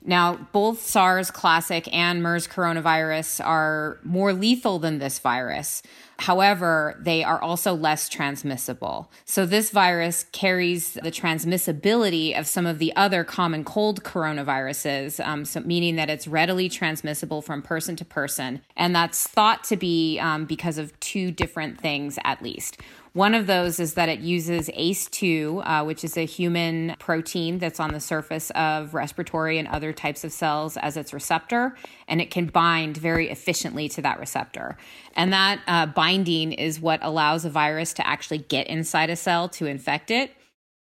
Now, 0.08 0.48
both 0.52 0.80
SARS 0.86 1.30
classic 1.30 1.86
and 1.94 2.22
MERS 2.22 2.48
coronavirus 2.48 3.44
are 3.44 3.98
more 4.02 4.32
lethal 4.32 4.78
than 4.78 5.00
this 5.00 5.18
virus. 5.18 5.82
However, 6.20 6.96
they 6.98 7.22
are 7.22 7.38
also 7.38 7.74
less 7.74 8.08
transmissible. 8.08 9.10
So, 9.26 9.44
this 9.44 9.70
virus 9.70 10.24
carries 10.32 10.94
the 10.94 11.10
transmissibility 11.10 12.36
of 12.36 12.46
some 12.46 12.64
of 12.64 12.78
the 12.78 12.96
other 12.96 13.22
common 13.22 13.64
cold 13.64 14.02
coronaviruses, 14.02 15.22
um, 15.24 15.44
so 15.44 15.60
meaning 15.60 15.96
that 15.96 16.08
it's 16.08 16.26
readily 16.26 16.70
transmissible 16.70 17.42
from 17.42 17.60
person 17.60 17.94
to 17.96 18.04
person. 18.06 18.62
And 18.78 18.96
that's 18.96 19.28
thought 19.28 19.62
to 19.64 19.76
be 19.76 20.18
um, 20.18 20.46
because 20.46 20.78
of 20.78 20.98
two 21.00 21.30
different 21.30 21.78
things, 21.78 22.18
at 22.24 22.40
least. 22.40 22.78
One 23.18 23.34
of 23.34 23.48
those 23.48 23.80
is 23.80 23.94
that 23.94 24.08
it 24.08 24.20
uses 24.20 24.68
ACE2, 24.68 25.62
uh, 25.66 25.84
which 25.84 26.04
is 26.04 26.16
a 26.16 26.25
human 26.25 26.94
protein 27.00 27.58
that's 27.58 27.80
on 27.80 27.92
the 27.92 27.98
surface 27.98 28.50
of 28.50 28.94
respiratory 28.94 29.58
and 29.58 29.66
other 29.66 29.92
types 29.92 30.22
of 30.22 30.30
cells 30.30 30.76
as 30.76 30.96
its 30.96 31.12
receptor, 31.12 31.75
and 32.06 32.20
it 32.20 32.30
can 32.30 32.46
bind 32.46 32.96
very 32.96 33.28
efficiently 33.28 33.88
to 33.88 34.02
that 34.02 34.20
receptor. 34.20 34.76
And 35.16 35.32
that 35.32 35.60
uh, 35.66 35.87
binding 35.87 36.52
is 36.52 36.78
what 36.78 37.00
allows 37.02 37.44
a 37.44 37.50
virus 37.50 37.92
to 37.94 38.06
actually 38.06 38.38
get 38.38 38.68
inside 38.68 39.10
a 39.10 39.16
cell 39.16 39.48
to 39.48 39.66
infect 39.66 40.12
it. 40.12 40.30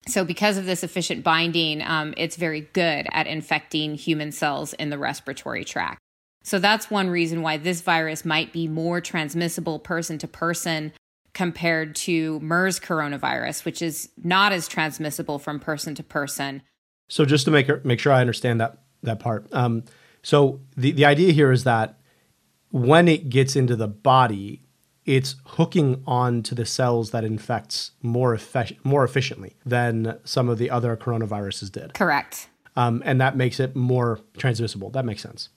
So, 0.10 0.25
because 0.25 0.57
of 0.57 0.65
this 0.65 0.84
efficient 0.84 1.24
binding, 1.24 1.81
um, 1.81 2.13
it's 2.17 2.36
very 2.36 2.67
good 2.74 3.07
at 3.10 3.27
infecting 3.27 3.96
human 3.96 4.34
cells 4.34 4.74
in 4.74 4.89
the 4.89 4.98
respiratory 4.98 5.63
tract. 5.63 6.01
So, 6.43 6.60
that's 6.60 6.91
one 6.91 7.10
reason 7.10 7.41
why 7.41 7.55
this 7.55 7.79
virus 7.79 8.25
might 8.25 8.51
be 8.51 8.67
more 8.67 9.00
transmissible 9.00 9.79
person 9.79 10.17
to 10.17 10.27
person 10.27 10.91
compared 11.38 11.96
to 11.96 12.39
MERS 12.39 12.79
coronavirus, 12.79 13.63
which 13.63 13.79
is 13.79 14.10
not 14.24 14.51
as 14.51 14.67
transmissible 14.67 15.38
from 15.38 15.60
person 15.60 15.94
to 15.94 16.01
person. 16.01 16.63
So 17.10 17.25
just 17.25 17.46
to 17.46 17.51
make 17.51 17.86
make 17.86 18.00
sure 18.00 18.12
I 18.12 18.22
understand 18.22 18.60
that 18.60 18.79
that 19.03 19.20
part. 19.20 19.48
Um, 19.53 19.84
so 20.24 20.62
the 20.75 20.91
the 20.91 21.06
idea 21.06 21.32
here 21.34 21.51
is 21.51 21.63
that 21.63 22.00
when 22.72 23.08
it 23.08 23.29
gets 23.29 23.56
into 23.56 23.75
the 23.75 23.88
body, 23.88 24.63
it's 25.06 25.36
hooking 25.46 26.01
on 26.08 26.41
to 26.41 26.56
the 26.56 26.65
cells 26.65 27.12
that 27.12 27.24
infects 27.24 27.91
more 28.01 28.36
effe- 28.36 28.84
more 28.84 29.03
efficiently 29.03 29.56
than 29.63 30.17
some 30.24 30.50
of 30.50 30.58
the 30.58 30.72
other 30.72 30.98
coronaviruses 30.98 31.72
did. 31.72 31.94
Correct. 31.94 32.50
Um, 32.75 33.03
and 33.06 33.22
that 33.22 33.38
makes 33.38 33.60
it 33.60 33.75
more 33.75 34.22
transmissible. 34.38 34.89
That 34.89 35.06
makes 35.06 35.22
sense. 35.22 35.50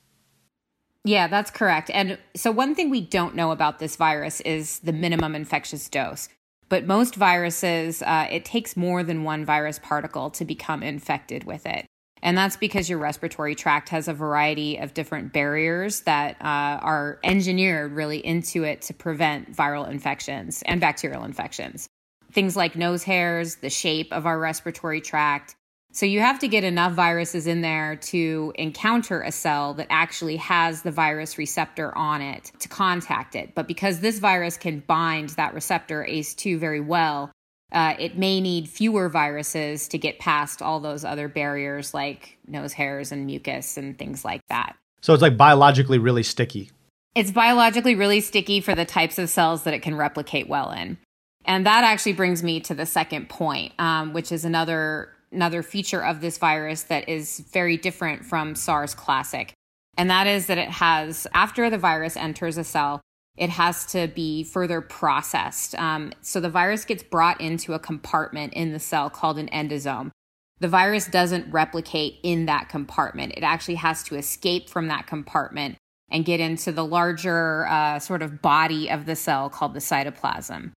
Yeah, 1.04 1.28
that's 1.28 1.50
correct. 1.50 1.90
And 1.92 2.18
so, 2.36 2.50
one 2.50 2.74
thing 2.74 2.90
we 2.90 3.00
don't 3.00 3.34
know 3.34 3.52
about 3.52 3.78
this 3.78 3.96
virus 3.96 4.40
is 4.42 4.80
the 4.80 4.92
minimum 4.92 5.34
infectious 5.34 5.88
dose. 5.88 6.28
But 6.68 6.86
most 6.86 7.16
viruses, 7.16 8.00
uh, 8.02 8.28
it 8.30 8.44
takes 8.44 8.76
more 8.76 9.02
than 9.02 9.24
one 9.24 9.44
virus 9.44 9.80
particle 9.80 10.30
to 10.30 10.44
become 10.44 10.82
infected 10.82 11.44
with 11.44 11.66
it. 11.66 11.86
And 12.22 12.36
that's 12.36 12.56
because 12.56 12.88
your 12.88 12.98
respiratory 12.98 13.54
tract 13.54 13.88
has 13.88 14.06
a 14.06 14.12
variety 14.12 14.76
of 14.76 14.94
different 14.94 15.32
barriers 15.32 16.02
that 16.02 16.36
uh, 16.40 16.78
are 16.82 17.18
engineered 17.24 17.92
really 17.92 18.24
into 18.24 18.62
it 18.62 18.82
to 18.82 18.94
prevent 18.94 19.56
viral 19.56 19.90
infections 19.90 20.62
and 20.66 20.80
bacterial 20.80 21.24
infections. 21.24 21.88
Things 22.30 22.56
like 22.56 22.76
nose 22.76 23.02
hairs, 23.02 23.56
the 23.56 23.70
shape 23.70 24.12
of 24.12 24.26
our 24.26 24.38
respiratory 24.38 25.00
tract, 25.00 25.56
so 25.92 26.06
you 26.06 26.20
have 26.20 26.38
to 26.40 26.48
get 26.48 26.62
enough 26.62 26.92
viruses 26.92 27.46
in 27.46 27.62
there 27.62 27.96
to 27.96 28.52
encounter 28.54 29.22
a 29.22 29.32
cell 29.32 29.74
that 29.74 29.88
actually 29.90 30.36
has 30.36 30.82
the 30.82 30.92
virus 30.92 31.36
receptor 31.36 31.96
on 31.96 32.22
it 32.22 32.52
to 32.60 32.68
contact 32.68 33.34
it. 33.34 33.54
But 33.54 33.66
because 33.66 34.00
this 34.00 34.18
virus 34.20 34.56
can 34.56 34.80
bind 34.80 35.30
that 35.30 35.52
receptor 35.52 36.06
ACE2 36.08 36.58
very 36.58 36.80
well, 36.80 37.32
uh, 37.72 37.94
it 37.98 38.16
may 38.16 38.40
need 38.40 38.68
fewer 38.68 39.08
viruses 39.08 39.88
to 39.88 39.98
get 39.98 40.18
past 40.18 40.62
all 40.62 40.80
those 40.80 41.04
other 41.04 41.28
barriers 41.28 41.92
like 41.92 42.38
nose 42.46 42.72
hairs 42.72 43.12
and 43.12 43.26
mucus 43.26 43.76
and 43.76 43.98
things 43.98 44.24
like 44.24 44.42
that. 44.48 44.76
So 45.00 45.12
it's 45.12 45.22
like 45.22 45.36
biologically 45.36 45.98
really 45.98 46.22
sticky. 46.22 46.70
It's 47.14 47.32
biologically 47.32 47.96
really 47.96 48.20
sticky 48.20 48.60
for 48.60 48.74
the 48.74 48.84
types 48.84 49.18
of 49.18 49.28
cells 49.28 49.64
that 49.64 49.74
it 49.74 49.82
can 49.82 49.96
replicate 49.96 50.48
well 50.48 50.70
in. 50.70 50.98
And 51.44 51.66
that 51.66 51.84
actually 51.84 52.12
brings 52.12 52.42
me 52.42 52.60
to 52.60 52.74
the 52.74 52.86
second 52.86 53.28
point, 53.28 53.72
um, 53.78 54.12
which 54.12 54.30
is 54.30 54.44
another 54.44 55.10
another 55.32 55.62
feature 55.62 56.04
of 56.04 56.20
this 56.20 56.38
virus 56.38 56.84
that 56.84 57.08
is 57.08 57.40
very 57.52 57.76
different 57.76 58.24
from 58.24 58.54
SARS 58.54 58.94
classic. 58.94 59.52
And 59.96 60.10
that 60.10 60.26
is 60.26 60.46
that 60.46 60.58
it 60.58 60.70
has, 60.70 61.26
after 61.34 61.68
the 61.70 61.78
virus 61.78 62.16
enters 62.16 62.56
a 62.56 62.64
cell, 62.64 63.00
it 63.36 63.50
has 63.50 63.86
to 63.86 64.08
be 64.08 64.44
further 64.44 64.80
processed. 64.80 65.74
Um, 65.76 66.12
so 66.20 66.40
the 66.40 66.50
virus 66.50 66.84
gets 66.84 67.02
brought 67.02 67.40
into 67.40 67.74
a 67.74 67.78
compartment 67.78 68.54
in 68.54 68.72
the 68.72 68.78
cell 68.78 69.08
called 69.08 69.38
an 69.38 69.48
endosome. 69.48 70.10
The 70.58 70.68
virus 70.68 71.06
doesn't 71.06 71.50
replicate 71.50 72.18
in 72.22 72.46
that 72.46 72.68
compartment, 72.68 73.32
it 73.36 73.42
actually 73.42 73.76
has 73.76 74.02
to 74.04 74.16
escape 74.16 74.68
from 74.68 74.88
that 74.88 75.06
compartment 75.06 75.76
and 76.10 76.24
get 76.24 76.40
into 76.40 76.72
the 76.72 76.84
larger 76.84 77.66
uh, 77.68 77.98
sort 77.98 78.20
of 78.20 78.42
body 78.42 78.90
of 78.90 79.06
the 79.06 79.16
cell 79.16 79.48
called 79.48 79.74
the 79.74 79.80
cytoplasm 79.80 80.72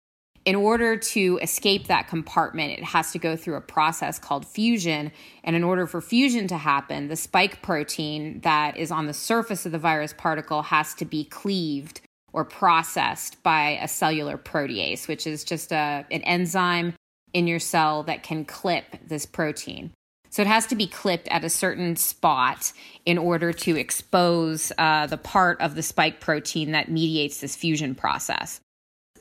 in 0.43 0.55
order 0.55 0.97
to 0.97 1.39
escape 1.41 1.87
that 1.87 2.07
compartment, 2.07 2.79
it 2.79 2.83
has 2.83 3.11
to 3.11 3.19
go 3.19 3.35
through 3.35 3.55
a 3.55 3.61
process 3.61 4.17
called 4.17 4.45
fusion. 4.45 5.11
And 5.43 5.55
in 5.55 5.63
order 5.63 5.85
for 5.85 6.01
fusion 6.01 6.47
to 6.47 6.57
happen, 6.57 7.07
the 7.07 7.15
spike 7.15 7.61
protein 7.61 8.39
that 8.41 8.77
is 8.77 8.91
on 8.91 9.05
the 9.05 9.13
surface 9.13 9.65
of 9.65 9.71
the 9.71 9.77
virus 9.77 10.13
particle 10.13 10.63
has 10.63 10.93
to 10.95 11.05
be 11.05 11.25
cleaved 11.25 12.01
or 12.33 12.43
processed 12.45 13.41
by 13.43 13.77
a 13.81 13.87
cellular 13.87 14.37
protease, 14.37 15.07
which 15.07 15.27
is 15.27 15.43
just 15.43 15.71
a, 15.71 16.05
an 16.09 16.21
enzyme 16.21 16.93
in 17.33 17.45
your 17.45 17.59
cell 17.59 18.03
that 18.03 18.23
can 18.23 18.43
clip 18.45 18.85
this 19.05 19.25
protein. 19.25 19.91
So 20.29 20.41
it 20.41 20.47
has 20.47 20.65
to 20.67 20.75
be 20.75 20.87
clipped 20.87 21.27
at 21.27 21.43
a 21.43 21.49
certain 21.49 21.97
spot 21.97 22.71
in 23.05 23.17
order 23.17 23.51
to 23.51 23.75
expose 23.75 24.71
uh, 24.77 25.07
the 25.07 25.17
part 25.17 25.59
of 25.59 25.75
the 25.75 25.83
spike 25.83 26.21
protein 26.21 26.71
that 26.71 26.89
mediates 26.89 27.41
this 27.41 27.55
fusion 27.55 27.95
process 27.95 28.61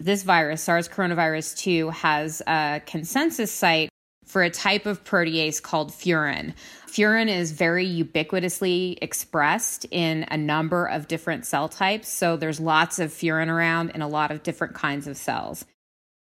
this 0.00 0.22
virus, 0.22 0.62
SARS 0.62 0.88
coronavirus 0.88 1.56
2, 1.58 1.90
has 1.90 2.42
a 2.46 2.80
consensus 2.86 3.52
site 3.52 3.90
for 4.24 4.42
a 4.42 4.50
type 4.50 4.86
of 4.86 5.04
protease 5.04 5.60
called 5.60 5.90
furin. 5.90 6.54
Furin 6.86 7.28
is 7.28 7.52
very 7.52 7.86
ubiquitously 7.86 8.96
expressed 9.02 9.86
in 9.90 10.24
a 10.30 10.36
number 10.36 10.86
of 10.86 11.08
different 11.08 11.44
cell 11.44 11.68
types. 11.68 12.08
So 12.08 12.36
there's 12.36 12.60
lots 12.60 12.98
of 12.98 13.10
furin 13.10 13.48
around 13.48 13.90
in 13.90 14.02
a 14.02 14.08
lot 14.08 14.30
of 14.30 14.42
different 14.42 14.74
kinds 14.74 15.06
of 15.06 15.16
cells. 15.16 15.64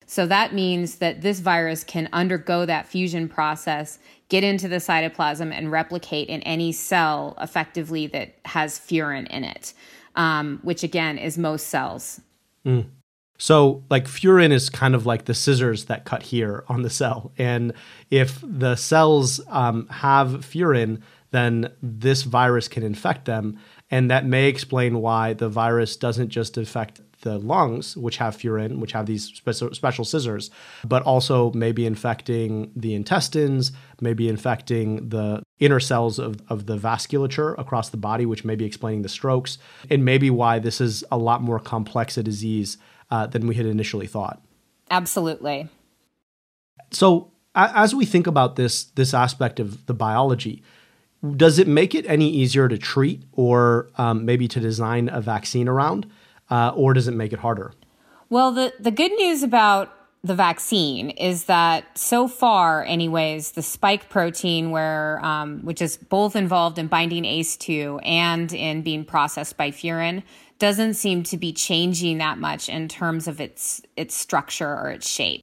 So 0.06 0.26
that 0.26 0.54
means 0.54 0.96
that 0.96 1.20
this 1.20 1.38
virus 1.38 1.84
can 1.84 2.08
undergo 2.12 2.66
that 2.66 2.86
fusion 2.86 3.28
process, 3.28 3.98
get 4.28 4.42
into 4.42 4.66
the 4.66 4.76
cytoplasm, 4.76 5.52
and 5.52 5.70
replicate 5.70 6.28
in 6.28 6.42
any 6.42 6.72
cell 6.72 7.36
effectively 7.40 8.08
that 8.08 8.34
has 8.44 8.78
furin 8.78 9.28
in 9.28 9.44
it, 9.44 9.72
um, 10.16 10.58
which 10.62 10.82
again 10.82 11.18
is 11.18 11.38
most 11.38 11.68
cells. 11.68 12.20
Mm. 12.66 12.86
So, 13.40 13.82
like, 13.88 14.04
furin 14.04 14.52
is 14.52 14.68
kind 14.68 14.94
of 14.94 15.06
like 15.06 15.24
the 15.24 15.32
scissors 15.32 15.86
that 15.86 16.04
cut 16.04 16.22
here 16.22 16.62
on 16.68 16.82
the 16.82 16.90
cell. 16.90 17.32
And 17.38 17.72
if 18.10 18.38
the 18.42 18.76
cells 18.76 19.40
um, 19.48 19.88
have 19.88 20.44
furin, 20.44 21.00
then 21.30 21.72
this 21.82 22.24
virus 22.24 22.68
can 22.68 22.82
infect 22.82 23.24
them. 23.24 23.58
And 23.90 24.10
that 24.10 24.26
may 24.26 24.46
explain 24.48 25.00
why 25.00 25.32
the 25.32 25.48
virus 25.48 25.96
doesn't 25.96 26.28
just 26.28 26.58
infect 26.58 27.00
the 27.22 27.38
lungs, 27.38 27.96
which 27.96 28.18
have 28.18 28.36
furin, 28.36 28.78
which 28.78 28.92
have 28.92 29.06
these 29.06 29.32
spe- 29.32 29.74
special 29.74 30.04
scissors, 30.04 30.50
but 30.84 31.02
also 31.04 31.50
maybe 31.52 31.86
infecting 31.86 32.70
the 32.76 32.94
intestines, 32.94 33.72
maybe 34.02 34.28
infecting 34.28 35.08
the 35.08 35.42
inner 35.58 35.80
cells 35.80 36.18
of, 36.18 36.42
of 36.50 36.66
the 36.66 36.76
vasculature 36.76 37.58
across 37.58 37.88
the 37.88 37.96
body, 37.96 38.26
which 38.26 38.44
may 38.44 38.54
be 38.54 38.66
explaining 38.66 39.00
the 39.00 39.08
strokes, 39.08 39.56
and 39.88 40.04
maybe 40.04 40.28
why 40.28 40.58
this 40.58 40.78
is 40.78 41.04
a 41.10 41.16
lot 41.16 41.40
more 41.42 41.58
complex 41.58 42.18
a 42.18 42.22
disease 42.22 42.76
uh, 43.10 43.26
than 43.26 43.46
we 43.46 43.54
had 43.54 43.66
initially 43.66 44.06
thought. 44.06 44.42
Absolutely. 44.90 45.68
So, 46.90 47.30
a- 47.54 47.72
as 47.74 47.94
we 47.94 48.04
think 48.04 48.26
about 48.26 48.56
this 48.56 48.84
this 48.84 49.14
aspect 49.14 49.60
of 49.60 49.86
the 49.86 49.94
biology, 49.94 50.62
does 51.36 51.58
it 51.58 51.68
make 51.68 51.94
it 51.94 52.06
any 52.06 52.28
easier 52.30 52.68
to 52.68 52.78
treat, 52.78 53.22
or 53.32 53.88
um, 53.98 54.24
maybe 54.24 54.48
to 54.48 54.60
design 54.60 55.08
a 55.08 55.20
vaccine 55.20 55.68
around, 55.68 56.06
uh, 56.50 56.72
or 56.74 56.94
does 56.94 57.08
it 57.08 57.12
make 57.14 57.32
it 57.32 57.40
harder? 57.40 57.72
Well, 58.28 58.52
the 58.52 58.72
the 58.80 58.90
good 58.90 59.12
news 59.12 59.42
about 59.42 59.92
the 60.22 60.34
vaccine 60.34 61.10
is 61.10 61.44
that 61.44 61.96
so 61.96 62.28
far, 62.28 62.84
anyways, 62.84 63.52
the 63.52 63.62
spike 63.62 64.08
protein, 64.10 64.70
where 64.70 65.24
um, 65.24 65.60
which 65.64 65.80
is 65.80 65.96
both 65.96 66.36
involved 66.36 66.78
in 66.78 66.88
binding 66.88 67.24
ACE2 67.24 68.00
and 68.04 68.52
in 68.52 68.82
being 68.82 69.04
processed 69.04 69.56
by 69.56 69.70
furin, 69.70 70.22
doesn't 70.60 70.94
seem 70.94 71.24
to 71.24 71.36
be 71.36 71.52
changing 71.52 72.18
that 72.18 72.38
much 72.38 72.68
in 72.68 72.86
terms 72.86 73.26
of 73.26 73.40
its 73.40 73.82
its 73.96 74.14
structure 74.14 74.68
or 74.68 74.90
its 74.90 75.08
shape. 75.08 75.40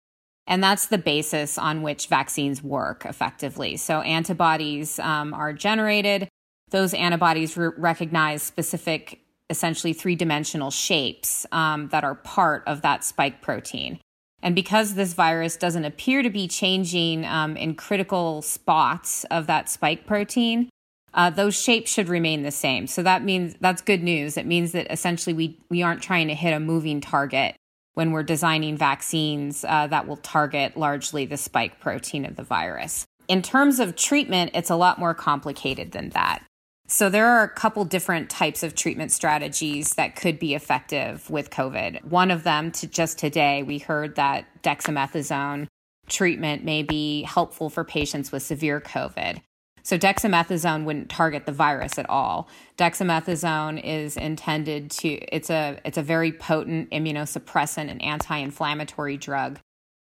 And 0.47 0.63
that's 0.63 0.85
the 0.85 0.97
basis 0.97 1.57
on 1.57 1.81
which 1.81 2.07
vaccines 2.07 2.63
work 2.63 3.05
effectively. 3.05 3.75
So 3.75 3.99
antibodies 3.99 4.97
um, 4.99 5.33
are 5.33 5.51
generated. 5.51 6.29
Those 6.69 6.93
antibodies 6.93 7.57
re- 7.57 7.71
recognize 7.77 8.43
specific, 8.43 9.19
essentially 9.49 9.91
three 9.91 10.15
dimensional 10.15 10.71
shapes 10.71 11.45
um, 11.51 11.89
that 11.89 12.05
are 12.05 12.15
part 12.15 12.63
of 12.65 12.81
that 12.83 13.03
spike 13.03 13.41
protein. 13.41 13.99
And 14.41 14.55
because 14.55 14.93
this 14.93 15.13
virus 15.13 15.57
doesn't 15.57 15.83
appear 15.83 16.21
to 16.21 16.29
be 16.29 16.47
changing 16.47 17.25
um, 17.25 17.57
in 17.57 17.75
critical 17.75 18.41
spots 18.41 19.25
of 19.25 19.47
that 19.47 19.69
spike 19.69 20.05
protein, 20.05 20.69
uh, 21.13 21.29
those 21.29 21.59
shapes 21.59 21.91
should 21.91 22.09
remain 22.09 22.43
the 22.43 22.51
same. 22.51 22.87
So 22.87 23.03
that 23.03 23.23
means 23.23 23.55
that's 23.59 23.81
good 23.81 24.03
news. 24.03 24.37
It 24.37 24.45
means 24.45 24.71
that 24.73 24.91
essentially 24.91 25.33
we 25.33 25.59
we 25.69 25.81
aren't 25.83 26.01
trying 26.01 26.27
to 26.27 26.35
hit 26.35 26.53
a 26.53 26.59
moving 26.59 27.01
target 27.01 27.55
when 27.93 28.11
we're 28.11 28.23
designing 28.23 28.77
vaccines 28.77 29.65
uh, 29.67 29.87
that 29.87 30.07
will 30.07 30.17
target 30.17 30.77
largely 30.77 31.25
the 31.25 31.37
spike 31.37 31.79
protein 31.79 32.25
of 32.25 32.35
the 32.35 32.43
virus. 32.43 33.05
In 33.27 33.41
terms 33.41 33.79
of 33.79 33.95
treatment, 33.95 34.51
it's 34.53 34.69
a 34.69 34.75
lot 34.75 34.99
more 34.99 35.13
complicated 35.13 35.91
than 35.91 36.09
that. 36.09 36.43
So 36.87 37.09
there 37.09 37.27
are 37.27 37.43
a 37.43 37.49
couple 37.49 37.83
different 37.83 38.29
types 38.29 38.63
of 38.63 38.73
treatment 38.73 39.11
strategies 39.11 39.95
that 39.95 40.15
could 40.15 40.39
be 40.39 40.55
effective 40.55 41.29
with 41.29 41.49
COVID. 41.49 42.05
One 42.05 42.31
of 42.31 42.43
them, 42.43 42.71
to 42.73 42.87
just 42.87 43.19
today, 43.19 43.61
we 43.63 43.79
heard 43.79 44.15
that 44.15 44.45
dexamethasone 44.63 45.67
treatment 46.07 46.63
may 46.63 46.83
be 46.83 47.23
helpful 47.23 47.69
for 47.69 47.83
patients 47.83 48.31
with 48.31 48.43
severe 48.43 48.79
COVID. 48.79 49.41
So 49.87 49.97
dexamethasone 49.97 50.83
wouldn't 50.83 51.07
target 51.07 51.45
the 51.45 51.53
virus 51.53 51.97
at 51.97 52.09
all. 52.09 52.49
Dexamethasone 52.77 53.81
is 53.81 54.17
intended 54.17 54.91
to 54.91 55.07
it's 55.07 55.49
a 55.49 55.79
it's 55.85 55.97
a 55.97 56.03
very 56.03 56.33
potent 56.33 56.91
immunosuppressant 56.91 57.89
and 57.89 58.01
anti-inflammatory 58.01 59.15
drug 59.15 59.59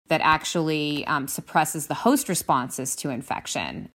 that 0.08 0.20
actually 0.24 1.06
um, 1.06 1.28
suppresses 1.28 1.86
the 1.86 1.94
host 1.94 2.28
responses 2.28 2.96
to 2.96 3.10
infection. 3.10 3.90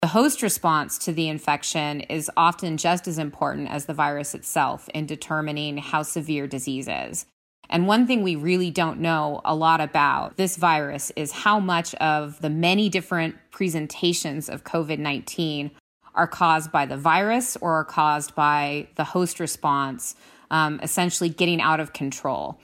The 0.00 0.08
host 0.08 0.40
response 0.40 0.96
to 1.00 1.12
the 1.12 1.28
infection 1.28 2.00
is 2.00 2.30
often 2.34 2.78
just 2.78 3.06
as 3.06 3.18
important 3.18 3.68
as 3.68 3.84
the 3.84 3.92
virus 3.92 4.34
itself 4.34 4.88
in 4.94 5.04
determining 5.04 5.76
how 5.76 6.04
severe 6.04 6.46
disease 6.46 6.88
is. 6.88 7.26
And 7.70 7.86
one 7.86 8.06
thing 8.06 8.22
we 8.22 8.36
really 8.36 8.70
don't 8.70 9.00
know 9.00 9.40
a 9.44 9.54
lot 9.54 9.80
about 9.80 10.36
this 10.36 10.56
virus 10.56 11.12
is 11.16 11.32
how 11.32 11.60
much 11.60 11.94
of 11.96 12.40
the 12.40 12.50
many 12.50 12.88
different 12.88 13.36
presentations 13.50 14.48
of 14.48 14.64
COVID 14.64 14.98
19 14.98 15.70
are 16.14 16.26
caused 16.26 16.72
by 16.72 16.86
the 16.86 16.96
virus 16.96 17.56
or 17.60 17.74
are 17.74 17.84
caused 17.84 18.34
by 18.34 18.88
the 18.96 19.04
host 19.04 19.38
response 19.38 20.16
um, 20.50 20.80
essentially 20.82 21.28
getting 21.28 21.60
out 21.60 21.80
of 21.80 21.92
control. 21.92 22.58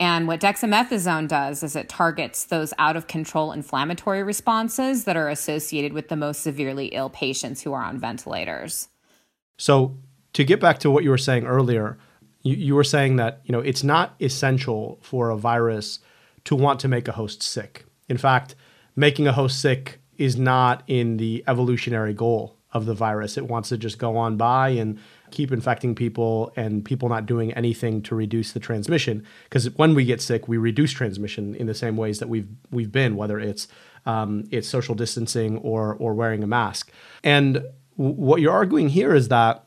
And 0.00 0.26
what 0.26 0.40
dexamethasone 0.40 1.28
does 1.28 1.62
is 1.62 1.76
it 1.76 1.88
targets 1.88 2.44
those 2.44 2.74
out 2.78 2.96
of 2.96 3.06
control 3.06 3.52
inflammatory 3.52 4.22
responses 4.22 5.04
that 5.04 5.16
are 5.16 5.28
associated 5.28 5.92
with 5.92 6.08
the 6.08 6.16
most 6.16 6.42
severely 6.42 6.86
ill 6.86 7.10
patients 7.10 7.62
who 7.62 7.72
are 7.72 7.82
on 7.82 7.98
ventilators. 7.98 8.88
So, 9.56 9.96
to 10.32 10.42
get 10.42 10.58
back 10.58 10.78
to 10.80 10.90
what 10.90 11.04
you 11.04 11.10
were 11.10 11.18
saying 11.18 11.46
earlier, 11.46 11.96
you, 12.44 12.54
you 12.54 12.74
were 12.76 12.84
saying 12.84 13.16
that 13.16 13.40
you 13.44 13.52
know 13.52 13.60
it's 13.60 13.82
not 13.82 14.14
essential 14.20 14.98
for 15.02 15.30
a 15.30 15.36
virus 15.36 15.98
to 16.44 16.54
want 16.54 16.78
to 16.80 16.88
make 16.88 17.08
a 17.08 17.12
host 17.12 17.42
sick. 17.42 17.84
In 18.08 18.18
fact, 18.18 18.54
making 18.94 19.26
a 19.26 19.32
host 19.32 19.60
sick 19.60 19.98
is 20.16 20.36
not 20.36 20.84
in 20.86 21.16
the 21.16 21.42
evolutionary 21.48 22.14
goal 22.14 22.56
of 22.72 22.86
the 22.86 22.94
virus. 22.94 23.36
It 23.36 23.46
wants 23.46 23.68
to 23.70 23.78
just 23.78 23.98
go 23.98 24.16
on 24.16 24.36
by 24.36 24.70
and 24.70 24.98
keep 25.30 25.50
infecting 25.52 25.94
people 25.94 26.52
and 26.56 26.84
people 26.84 27.08
not 27.08 27.26
doing 27.26 27.52
anything 27.54 28.02
to 28.02 28.14
reduce 28.14 28.52
the 28.52 28.60
transmission. 28.60 29.24
Because 29.44 29.70
when 29.76 29.94
we 29.94 30.04
get 30.04 30.20
sick, 30.20 30.46
we 30.46 30.58
reduce 30.58 30.92
transmission 30.92 31.54
in 31.54 31.66
the 31.66 31.74
same 31.74 31.96
ways 31.96 32.18
that 32.18 32.28
we've 32.28 32.48
we've 32.70 32.92
been, 32.92 33.16
whether 33.16 33.40
it's 33.40 33.68
um, 34.06 34.44
it's 34.50 34.68
social 34.68 34.94
distancing 34.94 35.58
or 35.58 35.94
or 35.94 36.14
wearing 36.14 36.42
a 36.42 36.46
mask. 36.46 36.92
And 37.22 37.54
w- 37.96 38.14
what 38.14 38.40
you're 38.40 38.52
arguing 38.52 38.90
here 38.90 39.14
is 39.14 39.28
that 39.28 39.63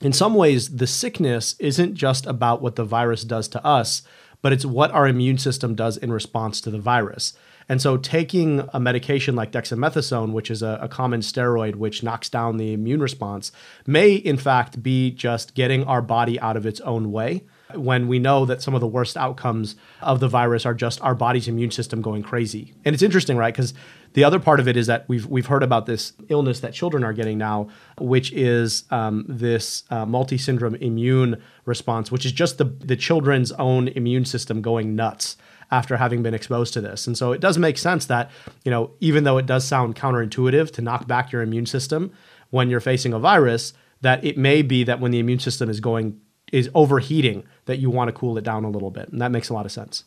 in 0.00 0.12
some 0.12 0.34
ways, 0.34 0.76
the 0.76 0.86
sickness 0.86 1.56
isn't 1.58 1.94
just 1.94 2.26
about 2.26 2.62
what 2.62 2.76
the 2.76 2.84
virus 2.84 3.22
does 3.22 3.48
to 3.48 3.64
us, 3.64 4.02
but 4.40 4.52
it's 4.52 4.64
what 4.64 4.90
our 4.92 5.06
immune 5.06 5.36
system 5.36 5.74
does 5.74 5.96
in 5.98 6.10
response 6.12 6.60
to 6.62 6.70
the 6.70 6.78
virus. 6.78 7.34
And 7.68 7.80
so, 7.80 7.96
taking 7.96 8.68
a 8.72 8.80
medication 8.80 9.36
like 9.36 9.52
dexamethasone, 9.52 10.32
which 10.32 10.50
is 10.50 10.62
a, 10.62 10.78
a, 10.82 10.88
common 10.88 11.20
steroid 11.20 11.76
which 11.76 12.02
knocks 12.02 12.28
down 12.28 12.56
the 12.56 12.72
immune 12.72 13.00
response, 13.00 13.52
may 13.86 14.14
in 14.14 14.38
fact 14.38 14.82
be 14.82 15.10
just 15.10 15.54
getting 15.54 15.84
our 15.84 16.02
body 16.02 16.40
out 16.40 16.56
of 16.56 16.66
its 16.66 16.80
own 16.80 17.12
way 17.12 17.44
when 17.76 18.08
we 18.08 18.18
know 18.18 18.44
that 18.44 18.62
some 18.62 18.74
of 18.74 18.80
the 18.80 18.86
worst 18.86 19.16
outcomes 19.16 19.76
of 20.00 20.20
the 20.20 20.28
virus 20.28 20.64
are 20.66 20.74
just 20.74 21.00
our 21.02 21.14
body's 21.14 21.48
immune 21.48 21.70
system 21.70 22.02
going 22.02 22.22
crazy. 22.22 22.74
And 22.84 22.94
it's 22.94 23.02
interesting, 23.02 23.36
right? 23.36 23.52
Because 23.52 23.74
the 24.12 24.24
other 24.24 24.40
part 24.40 24.58
of 24.58 24.66
it 24.66 24.76
is 24.76 24.86
that 24.88 25.08
we've 25.08 25.26
we've 25.26 25.46
heard 25.46 25.62
about 25.62 25.86
this 25.86 26.12
illness 26.28 26.60
that 26.60 26.74
children 26.74 27.04
are 27.04 27.12
getting 27.12 27.38
now, 27.38 27.68
which 27.98 28.32
is 28.32 28.84
um, 28.90 29.24
this 29.28 29.84
uh, 29.90 30.04
multi 30.04 30.36
syndrome 30.38 30.74
immune 30.76 31.40
response, 31.64 32.10
which 32.10 32.26
is 32.26 32.32
just 32.32 32.58
the 32.58 32.64
the 32.64 32.96
children's 32.96 33.52
own 33.52 33.88
immune 33.88 34.24
system 34.24 34.62
going 34.62 34.96
nuts 34.96 35.36
after 35.70 35.96
having 35.96 36.22
been 36.22 36.34
exposed 36.34 36.72
to 36.74 36.80
this. 36.80 37.06
And 37.06 37.16
so 37.16 37.30
it 37.30 37.40
does 37.40 37.56
make 37.56 37.78
sense 37.78 38.06
that 38.06 38.30
you 38.64 38.70
know 38.70 38.90
even 39.00 39.24
though 39.24 39.38
it 39.38 39.46
does 39.46 39.64
sound 39.64 39.94
counterintuitive 39.94 40.72
to 40.72 40.82
knock 40.82 41.06
back 41.06 41.30
your 41.30 41.42
immune 41.42 41.66
system 41.66 42.12
when 42.50 42.68
you're 42.68 42.80
facing 42.80 43.12
a 43.12 43.18
virus, 43.18 43.72
that 44.00 44.24
it 44.24 44.36
may 44.36 44.62
be 44.62 44.82
that 44.84 44.98
when 44.98 45.12
the 45.12 45.20
immune 45.20 45.38
system 45.38 45.70
is 45.70 45.78
going 45.78 46.20
is 46.52 46.70
overheating 46.74 47.44
that 47.66 47.78
you 47.78 47.90
want 47.90 48.08
to 48.08 48.12
cool 48.12 48.36
it 48.38 48.44
down 48.44 48.64
a 48.64 48.70
little 48.70 48.90
bit, 48.90 49.08
and 49.08 49.20
that 49.20 49.30
makes 49.30 49.48
a 49.48 49.54
lot 49.54 49.66
of 49.66 49.72
sense. 49.72 50.04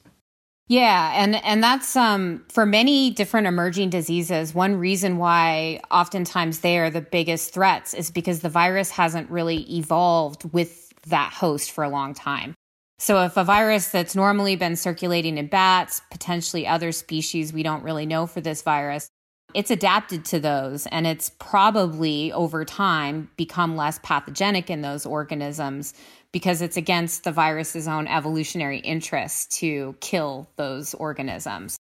Yeah, 0.68 1.12
and 1.16 1.36
and 1.44 1.62
that's 1.62 1.96
um 1.96 2.44
for 2.50 2.66
many 2.66 3.12
different 3.12 3.48
emerging 3.48 3.90
diseases, 3.90 4.56
one 4.56 4.76
reason 4.76 5.18
why 5.18 5.82
oftentimes 5.92 6.60
they 6.60 6.78
are 6.78 6.90
the 6.90 7.02
biggest 7.02 7.54
threats 7.54 7.94
is 7.94 8.12
because 8.12 8.40
the 8.40 8.50
virus 8.50 8.90
hasn't 8.90 9.30
really 9.30 9.62
evolved 9.78 10.52
with 10.54 10.94
that 11.08 11.34
host 11.34 11.72
for 11.72 11.84
a 11.84 11.90
long 11.90 12.14
time. 12.14 12.56
So 12.98 13.24
if 13.26 13.36
a 13.36 13.44
virus 13.44 13.90
that's 13.90 14.16
normally 14.16 14.56
been 14.56 14.78
circulating 14.78 15.38
in 15.38 15.48
bats, 15.48 16.02
potentially 16.10 16.66
other 16.66 16.94
species 16.94 17.52
we 17.52 17.62
don't 17.62 17.84
really 17.84 18.06
know 18.06 18.26
for 18.26 18.40
this 18.40 18.62
virus, 18.62 19.10
it's 19.54 19.72
adapted 19.72 20.24
to 20.26 20.40
those 20.40 20.88
and 20.88 21.06
it's 21.06 21.30
probably 21.40 22.32
over 22.32 22.64
time 22.64 23.30
become 23.36 23.76
less 23.76 24.00
pathogenic 24.04 24.70
in 24.70 24.82
those 24.82 25.06
organisms 25.06 25.94
because 26.34 26.62
it's 26.62 26.76
against 26.76 27.24
the 27.24 27.32
virus's 27.32 27.88
own 27.88 28.08
evolutionary 28.08 28.80
interest 28.80 29.52
to 29.60 29.96
kill 30.02 30.50
those 30.58 30.94
organisms. 30.96 31.78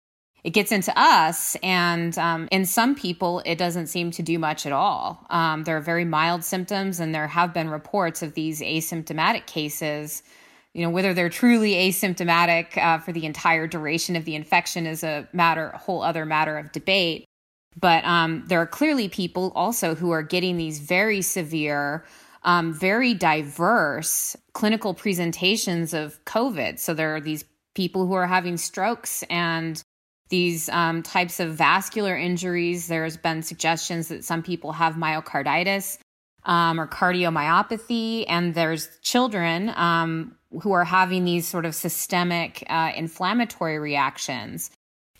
It 0.43 0.51
gets 0.51 0.73
into 0.73 0.93
us, 0.99 1.57
and 1.63 2.17
um, 2.17 2.49
in 2.51 2.65
some 2.65 2.95
people, 2.95 3.43
it 3.45 3.59
doesn't 3.59 3.89
seem 3.89 4.11
to 4.13 4.23
do 4.23 4.39
much 4.39 4.67
at 4.67 4.73
all. 4.73 5.27
Um, 5.31 5.65
there 5.65 5.77
are 5.77 5.83
very 5.83 6.05
mild 6.05 6.43
symptoms, 6.43 7.01
and 7.01 7.15
there 7.15 7.27
have 7.27 7.53
been 7.53 7.69
reports 7.69 8.23
of 8.23 8.35
these 8.35 8.61
asymptomatic 8.61 9.47
cases. 9.47 10.23
You 10.75 10.83
know, 10.83 10.91
whether 10.91 11.13
they're 11.13 11.29
truly 11.29 11.73
asymptomatic 11.73 12.79
uh, 12.79 12.99
for 12.99 13.13
the 13.13 13.27
entire 13.27 13.67
duration 13.67 14.17
of 14.17 14.25
the 14.25 14.37
infection 14.37 14.87
is 14.87 15.03
a 15.03 15.29
matter, 15.33 15.71
a 15.75 15.79
whole 15.79 16.03
other 16.03 16.25
matter 16.25 16.57
of 16.57 16.73
debate. 16.73 17.25
But 17.79 18.05
um, 18.05 18.45
there 18.47 18.61
are 18.61 18.67
clearly 18.67 19.09
people 19.09 19.53
also 19.55 19.95
who 19.95 20.13
are 20.13 20.23
getting 20.23 20.57
these 20.57 20.79
very 20.79 21.21
severe 21.21 22.05
um, 22.43 22.73
very 22.73 23.15
diverse 23.15 24.37
clinical 24.53 24.95
presentations 24.95 25.95
of 25.95 26.25
COVID. 26.25 26.79
So 26.79 26.95
there 26.95 27.15
are 27.15 27.21
these 27.21 27.45
people 27.75 28.07
who 28.07 28.15
are 28.15 28.27
having 28.27 28.57
strokes 28.57 29.23
and 29.31 29.83
these 30.29 30.69
um, 30.69 31.03
types 31.03 31.41
of 31.41 31.55
vascular 31.55 32.17
injuries. 32.17 32.87
There's 32.87 33.17
been 33.17 33.43
suggestions 33.43 34.09
that 34.09 34.25
some 34.25 34.43
people 34.43 34.73
have 34.73 34.95
myocarditis 34.95 35.99
um, 36.45 36.81
or 36.81 36.87
cardiomyopathy, 36.87 38.25
and 38.29 38.55
there's 38.55 38.89
children 39.03 39.71
um, 39.71 40.37
who 40.63 40.73
are 40.73 40.85
having 40.85 41.25
these 41.25 41.47
sort 41.47 41.67
of 41.67 41.75
systemic 41.75 42.65
uh, 42.69 42.93
inflammatory 42.97 43.79
reactions. 43.79 44.71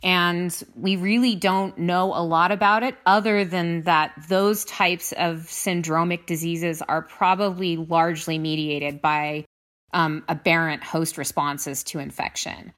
And 0.03 0.57
we 0.77 0.97
really 0.97 1.35
don't 1.35 1.77
know 1.77 2.15
a 2.15 2.23
lot 2.23 2.53
about 2.53 2.83
it 2.83 2.97
other 3.05 3.45
than 3.45 3.83
that 3.83 4.13
those 4.29 4.65
types 4.65 5.13
of 5.13 5.47
syndromic 5.49 6.27
diseases 6.27 6.83
are 6.83 7.03
probably 7.03 7.77
largely 7.77 8.39
mediated 8.39 9.03
by 9.03 9.45
um, 9.93 10.23
aberrant 10.29 10.85
host 10.85 11.19
responses 11.19 11.83
to 11.85 11.99
infection. 11.99 12.73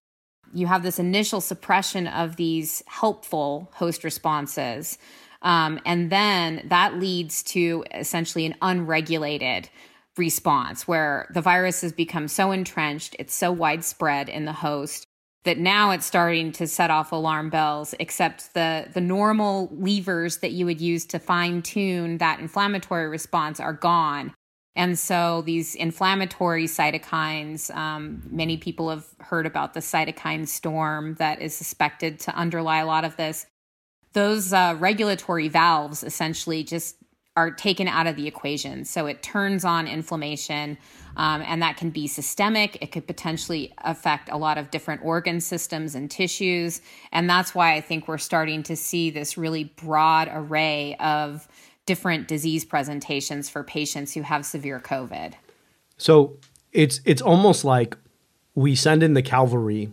You 0.54 0.66
have 0.66 0.82
this 0.82 0.98
initial 0.98 1.40
suppression 1.40 2.06
of 2.06 2.36
these 2.36 2.82
helpful 2.86 3.70
host 3.74 4.02
responses. 4.02 4.98
Um, 5.42 5.78
and 5.84 6.10
then 6.10 6.62
that 6.66 6.98
leads 6.98 7.42
to 7.44 7.84
essentially 7.94 8.46
an 8.46 8.54
unregulated 8.62 9.68
response 10.16 10.88
where 10.88 11.30
the 11.32 11.40
virus 11.40 11.82
has 11.82 11.92
become 11.92 12.28
so 12.28 12.50
entrenched, 12.50 13.16
it's 13.18 13.34
so 13.34 13.52
widespread 13.52 14.28
in 14.28 14.44
the 14.44 14.52
host 14.52 15.06
that 15.44 15.58
now 15.58 15.90
it's 15.90 16.04
starting 16.04 16.52
to 16.52 16.66
set 16.66 16.90
off 16.90 17.12
alarm 17.12 17.48
bells 17.50 17.94
except 17.98 18.52
the 18.54 18.88
the 18.92 19.00
normal 19.00 19.70
levers 19.72 20.38
that 20.38 20.52
you 20.52 20.66
would 20.66 20.80
use 20.80 21.06
to 21.06 21.18
fine 21.18 21.62
tune 21.62 22.18
that 22.18 22.40
inflammatory 22.40 23.08
response 23.08 23.60
are 23.60 23.72
gone. 23.72 24.34
And 24.76 24.98
so 24.98 25.42
these 25.42 25.74
inflammatory 25.74 26.66
cytokines 26.66 27.74
um, 27.74 28.22
many 28.30 28.56
people 28.56 28.90
have 28.90 29.06
heard 29.18 29.46
about 29.46 29.74
the 29.74 29.80
cytokine 29.80 30.46
storm 30.46 31.14
that 31.14 31.40
is 31.40 31.54
suspected 31.56 32.20
to 32.20 32.34
underlie 32.34 32.78
a 32.78 32.86
lot 32.86 33.04
of 33.04 33.16
this. 33.16 33.46
Those 34.12 34.52
uh, 34.52 34.76
regulatory 34.78 35.48
valves 35.48 36.02
essentially 36.02 36.64
just 36.64 36.96
are 37.36 37.50
taken 37.50 37.86
out 37.86 38.06
of 38.06 38.16
the 38.16 38.26
equation. 38.26 38.84
So 38.84 39.06
it 39.06 39.22
turns 39.22 39.64
on 39.64 39.86
inflammation, 39.86 40.76
um, 41.16 41.42
and 41.42 41.62
that 41.62 41.76
can 41.76 41.90
be 41.90 42.06
systemic. 42.06 42.76
It 42.82 42.90
could 42.90 43.06
potentially 43.06 43.72
affect 43.78 44.28
a 44.30 44.36
lot 44.36 44.58
of 44.58 44.70
different 44.70 45.02
organ 45.04 45.40
systems 45.40 45.94
and 45.94 46.10
tissues. 46.10 46.80
And 47.12 47.30
that's 47.30 47.54
why 47.54 47.74
I 47.74 47.80
think 47.80 48.08
we're 48.08 48.18
starting 48.18 48.62
to 48.64 48.76
see 48.76 49.10
this 49.10 49.38
really 49.38 49.64
broad 49.64 50.28
array 50.32 50.96
of 50.96 51.46
different 51.86 52.28
disease 52.28 52.64
presentations 52.64 53.48
for 53.48 53.62
patients 53.62 54.12
who 54.12 54.22
have 54.22 54.44
severe 54.44 54.80
COVID. 54.80 55.34
So 55.98 56.36
it's 56.72 57.00
it's 57.04 57.22
almost 57.22 57.64
like 57.64 57.96
we 58.54 58.74
send 58.74 59.02
in 59.02 59.14
the 59.14 59.22
cavalry 59.22 59.92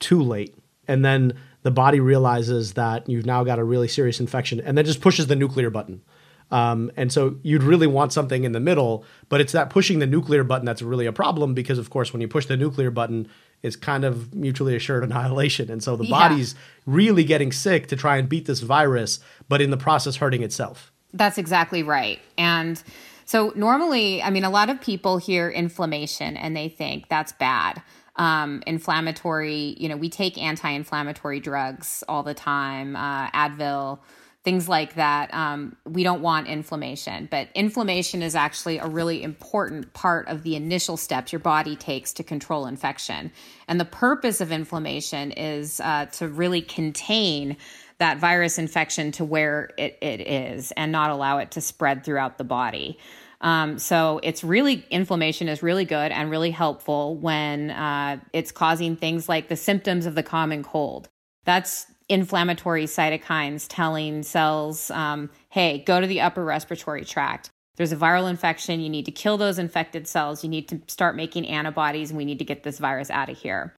too 0.00 0.22
late, 0.22 0.54
and 0.88 1.04
then 1.04 1.34
the 1.62 1.70
body 1.70 2.00
realizes 2.00 2.74
that 2.74 3.08
you've 3.08 3.26
now 3.26 3.44
got 3.44 3.58
a 3.58 3.64
really 3.64 3.88
serious 3.88 4.20
infection, 4.20 4.60
and 4.60 4.76
then 4.76 4.84
just 4.84 5.00
pushes 5.00 5.26
the 5.28 5.36
nuclear 5.36 5.70
button 5.70 6.02
um, 6.50 6.90
and 6.96 7.12
so 7.12 7.36
you'd 7.42 7.62
really 7.62 7.86
want 7.86 8.12
something 8.12 8.44
in 8.44 8.52
the 8.52 8.60
middle, 8.60 9.04
but 9.28 9.40
it's 9.40 9.52
that 9.52 9.70
pushing 9.70 9.98
the 9.98 10.06
nuclear 10.06 10.44
button 10.44 10.64
that's 10.64 10.82
really 10.82 11.06
a 11.06 11.12
problem 11.12 11.54
because, 11.54 11.78
of 11.78 11.90
course, 11.90 12.12
when 12.12 12.22
you 12.22 12.28
push 12.28 12.46
the 12.46 12.56
nuclear 12.56 12.90
button, 12.90 13.28
it's 13.62 13.76
kind 13.76 14.04
of 14.04 14.34
mutually 14.34 14.74
assured 14.74 15.04
annihilation. 15.04 15.70
And 15.70 15.82
so 15.82 15.96
the 15.96 16.04
yeah. 16.04 16.28
body's 16.28 16.54
really 16.86 17.24
getting 17.24 17.52
sick 17.52 17.88
to 17.88 17.96
try 17.96 18.16
and 18.16 18.28
beat 18.28 18.46
this 18.46 18.60
virus, 18.60 19.20
but 19.48 19.60
in 19.60 19.70
the 19.70 19.76
process, 19.76 20.16
hurting 20.16 20.42
itself. 20.42 20.92
That's 21.12 21.38
exactly 21.38 21.82
right. 21.82 22.18
And 22.36 22.82
so 23.24 23.52
normally, 23.54 24.22
I 24.22 24.30
mean, 24.30 24.44
a 24.44 24.50
lot 24.50 24.70
of 24.70 24.80
people 24.80 25.18
hear 25.18 25.50
inflammation 25.50 26.36
and 26.36 26.56
they 26.56 26.68
think 26.68 27.08
that's 27.08 27.32
bad. 27.32 27.82
Um, 28.16 28.62
inflammatory, 28.66 29.76
you 29.78 29.88
know, 29.88 29.96
we 29.96 30.08
take 30.08 30.36
anti 30.38 30.68
inflammatory 30.70 31.38
drugs 31.38 32.02
all 32.08 32.22
the 32.22 32.34
time, 32.34 32.96
uh, 32.96 33.30
Advil 33.30 34.00
things 34.44 34.68
like 34.68 34.94
that. 34.94 35.32
Um, 35.34 35.76
we 35.84 36.02
don't 36.02 36.22
want 36.22 36.46
inflammation, 36.46 37.28
but 37.30 37.48
inflammation 37.54 38.22
is 38.22 38.34
actually 38.34 38.78
a 38.78 38.86
really 38.86 39.22
important 39.22 39.92
part 39.92 40.28
of 40.28 40.42
the 40.42 40.54
initial 40.54 40.96
steps 40.96 41.32
your 41.32 41.40
body 41.40 41.76
takes 41.76 42.12
to 42.14 42.22
control 42.22 42.66
infection. 42.66 43.32
And 43.66 43.80
the 43.80 43.84
purpose 43.84 44.40
of 44.40 44.52
inflammation 44.52 45.32
is 45.32 45.80
uh, 45.80 46.06
to 46.12 46.28
really 46.28 46.62
contain 46.62 47.56
that 47.98 48.18
virus 48.18 48.58
infection 48.58 49.10
to 49.12 49.24
where 49.24 49.70
it, 49.76 49.98
it 50.00 50.20
is 50.20 50.72
and 50.72 50.92
not 50.92 51.10
allow 51.10 51.38
it 51.38 51.50
to 51.52 51.60
spread 51.60 52.04
throughout 52.04 52.38
the 52.38 52.44
body. 52.44 52.96
Um, 53.40 53.78
so 53.78 54.20
it's 54.22 54.42
really 54.42 54.84
inflammation 54.90 55.48
is 55.48 55.62
really 55.62 55.84
good 55.84 56.10
and 56.12 56.30
really 56.30 56.50
helpful 56.50 57.16
when 57.16 57.70
uh, 57.70 58.18
it's 58.32 58.52
causing 58.52 58.96
things 58.96 59.28
like 59.28 59.48
the 59.48 59.56
symptoms 59.56 60.06
of 60.06 60.14
the 60.14 60.22
common 60.22 60.62
cold. 60.62 61.08
That's 61.44 61.86
inflammatory 62.08 62.84
cytokines 62.84 63.66
telling 63.68 64.22
cells, 64.22 64.90
um, 64.90 65.30
hey, 65.50 65.82
go 65.86 66.00
to 66.00 66.06
the 66.06 66.20
upper 66.20 66.44
respiratory 66.44 67.04
tract. 67.04 67.50
There's 67.76 67.92
a 67.92 67.96
viral 67.96 68.28
infection. 68.28 68.80
You 68.80 68.88
need 68.88 69.04
to 69.04 69.12
kill 69.12 69.36
those 69.36 69.58
infected 69.58 70.08
cells. 70.08 70.42
You 70.42 70.50
need 70.50 70.68
to 70.68 70.80
start 70.88 71.16
making 71.16 71.46
antibodies, 71.46 72.10
and 72.10 72.18
we 72.18 72.24
need 72.24 72.40
to 72.40 72.44
get 72.44 72.62
this 72.64 72.78
virus 72.78 73.10
out 73.10 73.28
of 73.28 73.38
here. 73.38 73.74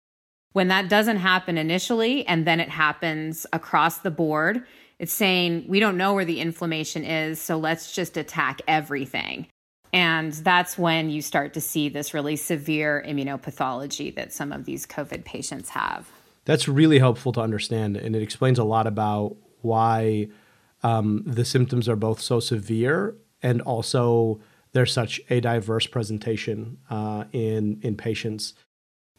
When 0.53 0.69
that 0.69 0.89
doesn't 0.89 1.19
happen 1.19 1.59
initially 1.59 2.27
and 2.27 2.47
then 2.47 2.59
it 2.59 2.71
happens 2.71 3.47
across 3.53 3.99
the 3.99 4.11
board, 4.11 4.65
it's 4.99 5.13
saying 5.13 5.67
we 5.69 5.81
don't 5.81 5.97
know 5.97 6.15
where 6.15 6.25
the 6.25 6.41
inflammation 6.41 7.05
is, 7.05 7.41
so 7.41 7.57
let's 7.57 7.93
just 7.93 8.17
attack 8.17 8.61
everything. 8.67 9.47
And 9.93 10.33
that's 10.33 10.79
when 10.79 11.11
you 11.11 11.23
start 11.23 11.55
to 11.55 11.61
see 11.61 11.89
this 11.89 12.15
really 12.15 12.37
severe 12.37 13.05
immunopathology 13.07 14.15
that 14.15 14.33
some 14.33 14.53
of 14.53 14.65
these 14.65 14.87
COVID 14.87 15.25
patients 15.25 15.69
have. 15.71 16.09
That's 16.45 16.69
really 16.69 16.99
helpful 16.99 17.33
to 17.33 17.41
understand, 17.41 17.97
and 17.97 18.17
it 18.17 18.23
explains 18.23 18.59
a 18.59 18.65
lot 18.65 18.87
about 18.87 19.37
why 19.61 20.29
um, 20.83 21.23
the 21.27 21.45
symptoms 21.45 21.89
are 21.89 21.97
both 21.97 22.21
so 22.21 22.41
severe 22.41 23.15
and 23.43 23.61
also 23.63 24.41
there's 24.73 24.93
such 24.93 25.21
a 25.31 25.41
diverse 25.41 25.87
presentation 25.87 26.79
uh, 26.89 27.25
in 27.33 27.81
in 27.83 27.97
patients. 27.97 28.55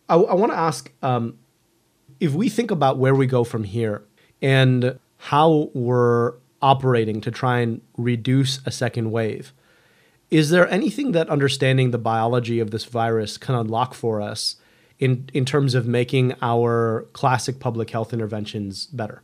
I, 0.10 0.16
I 0.16 0.34
want 0.34 0.52
to 0.52 0.58
ask 0.58 0.92
um, 1.02 1.38
if 2.20 2.34
we 2.34 2.50
think 2.50 2.72
about 2.72 2.98
where 2.98 3.16
we 3.16 3.28
go 3.28 3.44
from 3.44 3.64
here 3.64 4.04
and 4.42 5.00
how 5.18 5.70
we're 5.74 6.34
operating 6.62 7.22
to 7.22 7.32
try 7.32 7.60
and 7.60 7.82
reduce 7.98 8.60
a 8.66 8.72
second 8.72 9.12
wave. 9.12 9.54
Is 10.30 10.50
there 10.50 10.70
anything 10.70 11.12
that 11.12 11.30
understanding 11.30 11.92
the 11.92 11.98
biology 11.98 12.60
of 12.60 12.72
this 12.72 12.86
virus 12.86 13.38
can 13.38 13.56
unlock 13.56 13.94
for 13.94 14.22
us 14.22 14.56
in, 15.02 15.28
in 15.34 15.44
terms 15.44 15.76
of 15.76 15.88
making 15.88 16.36
our 16.42 17.08
classic 17.12 17.60
public 17.60 17.90
health 17.90 18.14
interventions 18.14 18.86
better? 18.86 19.24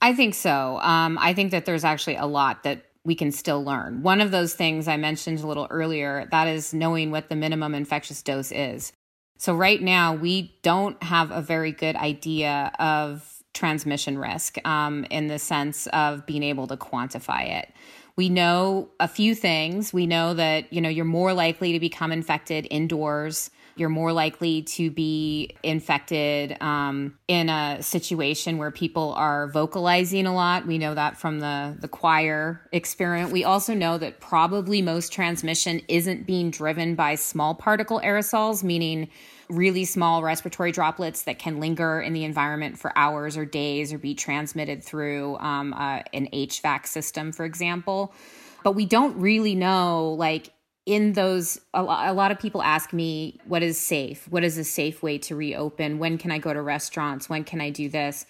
I 0.00 0.14
think 0.14 0.34
so. 0.34 0.78
Um, 0.80 1.18
I 1.20 1.32
think 1.32 1.50
that 1.50 1.64
there's 1.64 1.82
actually 1.82 2.16
a 2.16 2.26
lot 2.26 2.62
that 2.62 2.84
we 3.04 3.14
can 3.14 3.32
still 3.32 3.64
learn. 3.64 4.02
One 4.02 4.20
of 4.20 4.30
those 4.30 4.54
things 4.54 4.86
I 4.86 4.98
mentioned 4.98 5.40
a 5.40 5.46
little 5.46 5.66
earlier, 5.70 6.28
that 6.30 6.46
is 6.46 6.74
knowing 6.74 7.10
what 7.10 7.30
the 7.30 7.36
minimum 7.36 7.74
infectious 7.74 8.22
dose 8.22 8.52
is. 8.52 8.92
So, 9.38 9.54
right 9.54 9.80
now, 9.82 10.14
we 10.14 10.54
don't 10.62 11.02
have 11.02 11.30
a 11.30 11.42
very 11.42 11.72
good 11.72 11.96
idea 11.96 12.70
of 12.78 13.42
transmission 13.52 14.18
risk 14.18 14.56
um, 14.66 15.04
in 15.10 15.26
the 15.26 15.38
sense 15.38 15.86
of 15.88 16.26
being 16.26 16.42
able 16.42 16.66
to 16.66 16.76
quantify 16.76 17.60
it. 17.60 17.72
We 18.16 18.28
know 18.28 18.90
a 19.00 19.08
few 19.08 19.34
things. 19.34 19.92
We 19.92 20.06
know 20.06 20.34
that, 20.34 20.72
you 20.72 20.80
know, 20.80 20.88
you're 20.88 21.04
more 21.04 21.32
likely 21.32 21.72
to 21.72 21.80
become 21.80 22.12
infected 22.12 22.66
indoors 22.70 23.50
you're 23.76 23.88
more 23.88 24.12
likely 24.12 24.62
to 24.62 24.90
be 24.90 25.50
infected 25.62 26.56
um, 26.60 27.18
in 27.26 27.48
a 27.48 27.82
situation 27.82 28.58
where 28.58 28.70
people 28.70 29.12
are 29.14 29.48
vocalizing 29.48 30.26
a 30.26 30.34
lot. 30.34 30.66
We 30.66 30.78
know 30.78 30.94
that 30.94 31.16
from 31.16 31.40
the, 31.40 31.76
the 31.80 31.88
choir 31.88 32.60
experiment. 32.72 33.32
We 33.32 33.44
also 33.44 33.74
know 33.74 33.98
that 33.98 34.20
probably 34.20 34.80
most 34.82 35.12
transmission 35.12 35.80
isn't 35.88 36.26
being 36.26 36.50
driven 36.50 36.94
by 36.94 37.16
small 37.16 37.54
particle 37.54 38.00
aerosols, 38.04 38.62
meaning 38.62 39.08
really 39.50 39.84
small 39.84 40.22
respiratory 40.22 40.72
droplets 40.72 41.22
that 41.22 41.38
can 41.38 41.60
linger 41.60 42.00
in 42.00 42.12
the 42.12 42.24
environment 42.24 42.78
for 42.78 42.96
hours 42.96 43.36
or 43.36 43.44
days 43.44 43.92
or 43.92 43.98
be 43.98 44.14
transmitted 44.14 44.82
through 44.82 45.36
um, 45.38 45.74
uh, 45.74 46.00
an 46.12 46.28
HVAC 46.32 46.86
system, 46.86 47.32
for 47.32 47.44
example. 47.44 48.14
But 48.62 48.72
we 48.72 48.86
don't 48.86 49.18
really 49.18 49.54
know, 49.54 50.12
like, 50.12 50.50
in 50.86 51.14
those 51.14 51.60
a 51.72 51.82
lot, 51.82 52.30
of 52.30 52.38
people 52.38 52.62
ask 52.62 52.92
me 52.92 53.40
what 53.46 53.62
is 53.62 53.78
safe? 53.78 54.26
What 54.28 54.44
is 54.44 54.58
a 54.58 54.64
safe 54.64 55.02
way 55.02 55.18
to 55.18 55.34
reopen? 55.34 55.98
When 55.98 56.18
can 56.18 56.30
i 56.30 56.38
go 56.38 56.52
to 56.52 56.60
restaurants? 56.60 57.28
When 57.28 57.44
can 57.44 57.60
i 57.60 57.70
do 57.70 57.88
this? 57.88 58.26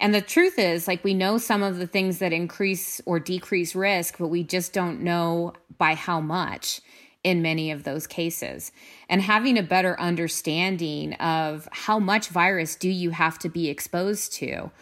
And 0.00 0.12
the 0.12 0.20
truth 0.20 0.58
is 0.58 0.88
like 0.88 1.04
we 1.04 1.14
know 1.14 1.38
some 1.38 1.62
of 1.62 1.78
the 1.78 1.86
things 1.86 2.18
that 2.18 2.32
increase 2.32 3.00
or 3.06 3.20
decrease 3.20 3.74
risk 3.74 4.18
but 4.18 4.28
we 4.28 4.42
just 4.42 4.72
don't 4.72 5.00
know 5.00 5.52
by 5.78 5.94
how 5.94 6.20
much 6.20 6.80
in 7.22 7.40
many 7.40 7.70
of 7.70 7.84
those 7.84 8.08
cases. 8.08 8.72
And 9.08 9.22
having 9.22 9.56
a 9.56 9.62
better 9.62 9.98
understanding 10.00 11.14
of 11.14 11.68
how 11.70 12.00
much 12.00 12.28
virus 12.28 12.74
do 12.74 12.90
you 12.90 13.10
have 13.10 13.38
to 13.40 13.48
be 13.48 13.68
exposed 13.68 14.32
to 14.34 14.72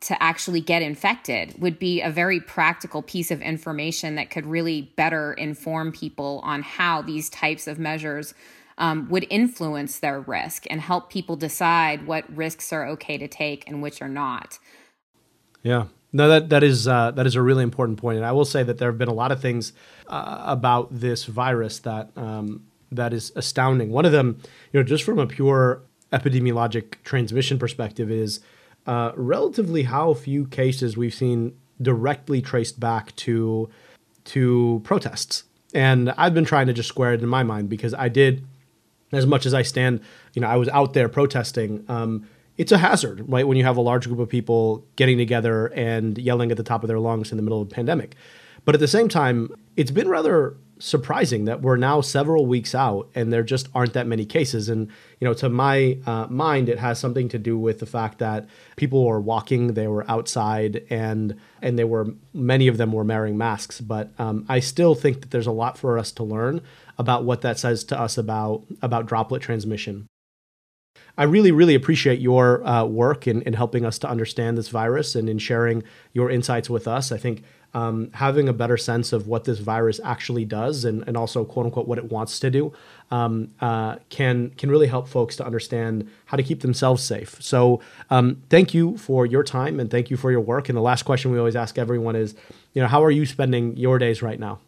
to 0.00 0.22
actually 0.22 0.60
get 0.60 0.82
infected 0.82 1.54
would 1.58 1.78
be 1.78 2.00
a 2.00 2.10
very 2.10 2.40
practical 2.40 3.02
piece 3.02 3.30
of 3.30 3.42
information 3.42 4.14
that 4.14 4.30
could 4.30 4.46
really 4.46 4.92
better 4.96 5.34
inform 5.34 5.92
people 5.92 6.40
on 6.42 6.62
how 6.62 7.02
these 7.02 7.28
types 7.28 7.66
of 7.66 7.78
measures 7.78 8.32
um, 8.78 9.08
would 9.10 9.26
influence 9.28 9.98
their 9.98 10.20
risk 10.20 10.64
and 10.70 10.80
help 10.80 11.10
people 11.10 11.36
decide 11.36 12.06
what 12.06 12.24
risks 12.34 12.72
are 12.72 12.86
okay 12.88 13.18
to 13.18 13.28
take 13.28 13.68
and 13.68 13.82
which 13.82 14.00
are 14.00 14.08
not. 14.08 14.58
Yeah. 15.62 15.86
No, 16.12 16.28
that 16.28 16.48
that 16.48 16.64
is 16.64 16.88
uh, 16.88 17.12
that 17.12 17.26
is 17.26 17.36
a 17.36 17.42
really 17.42 17.62
important 17.62 17.98
point, 17.98 18.16
and 18.16 18.26
I 18.26 18.32
will 18.32 18.44
say 18.44 18.64
that 18.64 18.78
there 18.78 18.90
have 18.90 18.98
been 18.98 19.08
a 19.08 19.14
lot 19.14 19.30
of 19.30 19.40
things 19.40 19.72
uh, 20.08 20.42
about 20.44 20.88
this 20.90 21.24
virus 21.24 21.78
that 21.80 22.10
um, 22.16 22.66
that 22.90 23.12
is 23.12 23.30
astounding. 23.36 23.90
One 23.90 24.04
of 24.04 24.10
them, 24.10 24.40
you 24.72 24.80
know, 24.80 24.84
just 24.84 25.04
from 25.04 25.20
a 25.20 25.26
pure 25.28 25.82
epidemiologic 26.12 26.96
transmission 27.04 27.60
perspective, 27.60 28.10
is 28.10 28.40
uh, 28.90 29.12
relatively 29.14 29.84
how 29.84 30.12
few 30.12 30.48
cases 30.48 30.96
we've 30.96 31.14
seen 31.14 31.56
directly 31.80 32.42
traced 32.42 32.80
back 32.80 33.14
to 33.14 33.70
to 34.24 34.80
protests. 34.82 35.44
And 35.72 36.10
I've 36.18 36.34
been 36.34 36.44
trying 36.44 36.66
to 36.66 36.72
just 36.72 36.88
square 36.88 37.14
it 37.14 37.22
in 37.22 37.28
my 37.28 37.44
mind 37.44 37.68
because 37.68 37.94
I 37.94 38.08
did, 38.08 38.44
as 39.12 39.26
much 39.26 39.46
as 39.46 39.54
I 39.54 39.62
stand, 39.62 40.00
you 40.34 40.42
know, 40.42 40.48
I 40.48 40.56
was 40.56 40.68
out 40.70 40.92
there 40.94 41.08
protesting. 41.08 41.84
Um, 41.88 42.28
it's 42.58 42.72
a 42.72 42.78
hazard, 42.78 43.24
right? 43.28 43.46
When 43.46 43.56
you 43.56 43.62
have 43.62 43.76
a 43.76 43.80
large 43.80 44.08
group 44.08 44.18
of 44.18 44.28
people 44.28 44.84
getting 44.96 45.18
together 45.18 45.68
and 45.68 46.18
yelling 46.18 46.50
at 46.50 46.56
the 46.56 46.64
top 46.64 46.82
of 46.82 46.88
their 46.88 46.98
lungs 46.98 47.30
in 47.30 47.36
the 47.36 47.44
middle 47.44 47.62
of 47.62 47.68
a 47.68 47.70
pandemic. 47.70 48.16
But 48.64 48.74
at 48.74 48.80
the 48.80 48.88
same 48.88 49.08
time, 49.08 49.54
it's 49.76 49.92
been 49.92 50.08
rather 50.08 50.56
surprising 50.80 51.44
that 51.44 51.62
we're 51.62 51.76
now 51.76 52.00
several 52.00 52.46
weeks 52.46 52.74
out 52.74 53.08
and 53.14 53.32
there 53.32 53.42
just 53.42 53.68
aren't 53.74 53.92
that 53.92 54.06
many 54.06 54.24
cases. 54.24 54.68
And 54.68 54.88
you 55.20 55.28
know, 55.28 55.34
to 55.34 55.48
my 55.48 55.98
uh, 56.06 56.26
mind, 56.28 56.68
it 56.68 56.78
has 56.78 56.98
something 56.98 57.28
to 57.28 57.38
do 57.38 57.56
with 57.56 57.78
the 57.78 57.86
fact 57.86 58.18
that 58.18 58.48
people 58.76 59.04
were 59.04 59.20
walking, 59.20 59.74
they 59.74 59.86
were 59.86 60.10
outside, 60.10 60.84
and 60.90 61.38
and 61.62 61.78
they 61.78 61.84
were 61.84 62.08
many 62.32 62.66
of 62.66 62.78
them 62.78 62.92
were 62.92 63.04
wearing 63.04 63.38
masks. 63.38 63.80
But 63.80 64.10
um, 64.18 64.46
I 64.48 64.60
still 64.60 64.94
think 64.94 65.20
that 65.20 65.30
there's 65.30 65.46
a 65.46 65.52
lot 65.52 65.78
for 65.78 65.98
us 65.98 66.10
to 66.12 66.24
learn 66.24 66.62
about 66.98 67.24
what 67.24 67.42
that 67.42 67.58
says 67.58 67.84
to 67.84 68.00
us 68.00 68.18
about 68.18 68.64
about 68.82 69.06
droplet 69.06 69.42
transmission. 69.42 70.08
I 71.20 71.24
really, 71.24 71.52
really 71.52 71.74
appreciate 71.74 72.18
your 72.18 72.66
uh, 72.66 72.86
work 72.86 73.26
in, 73.26 73.42
in 73.42 73.52
helping 73.52 73.84
us 73.84 73.98
to 73.98 74.08
understand 74.08 74.56
this 74.56 74.70
virus 74.70 75.14
and 75.14 75.28
in 75.28 75.38
sharing 75.38 75.82
your 76.14 76.30
insights 76.30 76.70
with 76.70 76.88
us. 76.88 77.12
I 77.12 77.18
think 77.18 77.42
um, 77.74 78.10
having 78.14 78.48
a 78.48 78.54
better 78.54 78.78
sense 78.78 79.12
of 79.12 79.26
what 79.26 79.44
this 79.44 79.58
virus 79.58 80.00
actually 80.02 80.46
does 80.46 80.86
and, 80.86 81.04
and 81.06 81.18
also 81.18 81.44
quote 81.44 81.66
unquote 81.66 81.86
what 81.86 81.98
it 81.98 82.10
wants 82.10 82.40
to 82.40 82.50
do 82.50 82.72
um, 83.10 83.50
uh, 83.60 83.96
can 84.08 84.48
can 84.56 84.70
really 84.70 84.86
help 84.86 85.08
folks 85.08 85.36
to 85.36 85.44
understand 85.44 86.08
how 86.24 86.38
to 86.38 86.42
keep 86.42 86.62
themselves 86.62 87.02
safe. 87.02 87.36
So 87.42 87.82
um, 88.08 88.42
thank 88.48 88.72
you 88.72 88.96
for 88.96 89.26
your 89.26 89.44
time 89.44 89.78
and 89.78 89.90
thank 89.90 90.08
you 90.08 90.16
for 90.16 90.30
your 90.30 90.40
work. 90.40 90.70
And 90.70 90.76
the 90.76 90.80
last 90.80 91.02
question 91.02 91.30
we 91.32 91.38
always 91.38 91.54
ask 91.54 91.76
everyone 91.76 92.16
is, 92.16 92.34
you 92.72 92.80
know, 92.80 92.88
how 92.88 93.04
are 93.04 93.10
you 93.10 93.26
spending 93.26 93.76
your 93.76 93.98
days 93.98 94.22
right 94.22 94.40
now? 94.40 94.58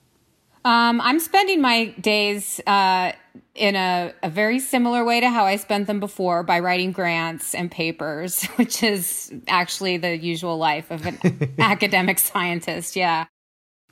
Um, 0.64 1.00
I'm 1.00 1.18
spending 1.18 1.60
my 1.60 1.86
days 2.00 2.60
uh, 2.66 3.12
in 3.54 3.74
a, 3.74 4.14
a, 4.22 4.30
very 4.30 4.60
similar 4.60 5.04
way 5.04 5.18
to 5.18 5.28
how 5.28 5.44
I 5.44 5.56
spent 5.56 5.88
them 5.88 5.98
before 5.98 6.44
by 6.44 6.60
writing 6.60 6.92
grants 6.92 7.52
and 7.52 7.68
papers, 7.68 8.44
which 8.56 8.82
is 8.82 9.32
actually 9.48 9.96
the 9.96 10.16
usual 10.16 10.58
life 10.58 10.90
of 10.92 11.04
an 11.04 11.54
academic 11.58 12.20
scientist. 12.20 12.94
Yeah. 12.94 13.26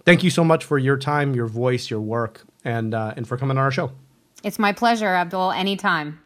Thank 0.05 0.23
you 0.23 0.31
so 0.31 0.45
much 0.45 0.65
for 0.65 0.79
your 0.79 0.97
time, 0.97 1.35
your 1.35 1.47
voice, 1.47 1.91
your 1.91 2.01
work, 2.01 2.43
and 2.65 2.95
uh, 2.95 3.15
and 3.17 3.27
for 3.27 3.37
coming 3.37 3.59
on 3.59 3.65
our 3.65 3.73
show. 3.73 3.91
It's 4.45 4.59
my 4.59 4.73
pleasure, 4.73 5.09
Abdul. 5.09 5.51
Anytime. 5.51 6.21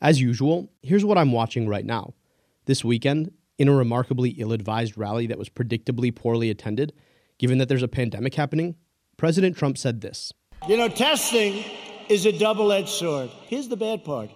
As 0.00 0.20
usual, 0.20 0.68
here's 0.82 1.04
what 1.04 1.16
I'm 1.16 1.30
watching 1.30 1.68
right 1.68 1.84
now. 1.84 2.12
This 2.66 2.84
weekend, 2.84 3.32
in 3.56 3.68
a 3.68 3.72
remarkably 3.72 4.30
ill-advised 4.30 4.98
rally 4.98 5.28
that 5.28 5.38
was 5.38 5.48
predictably 5.48 6.14
poorly 6.14 6.50
attended, 6.50 6.92
given 7.38 7.58
that 7.58 7.68
there's 7.68 7.84
a 7.84 7.88
pandemic 7.88 8.34
happening, 8.34 8.74
President 9.22 9.56
Trump 9.56 9.78
said 9.78 10.00
this. 10.00 10.32
You 10.66 10.76
know, 10.76 10.88
testing 10.88 11.64
is 12.08 12.26
a 12.26 12.36
double-edged 12.36 12.88
sword. 12.88 13.30
Here's 13.46 13.68
the 13.68 13.76
bad 13.76 14.02
part. 14.02 14.30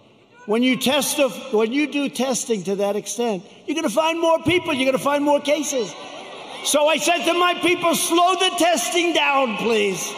When 0.45 0.63
you 0.63 0.79
test 0.79 1.19
when 1.51 1.73
you 1.73 1.91
do 1.91 2.07
testing 2.07 2.63
to 2.63 2.75
that 2.77 2.95
extent, 2.95 3.43
you're 3.65 3.75
going 3.75 3.83
to 3.83 3.93
find 3.93 4.17
more 4.17 4.41
people, 4.43 4.73
you're 4.73 4.85
going 4.85 4.97
to 4.97 5.03
find 5.03 5.25
more 5.25 5.41
cases. 5.41 5.93
So 6.63 6.87
I 6.87 6.95
said 6.95 7.25
to 7.25 7.33
my 7.33 7.55
people, 7.55 7.95
slow 7.95 8.35
the 8.35 8.55
testing 8.57 9.11
down, 9.11 9.57
please. 9.57 10.09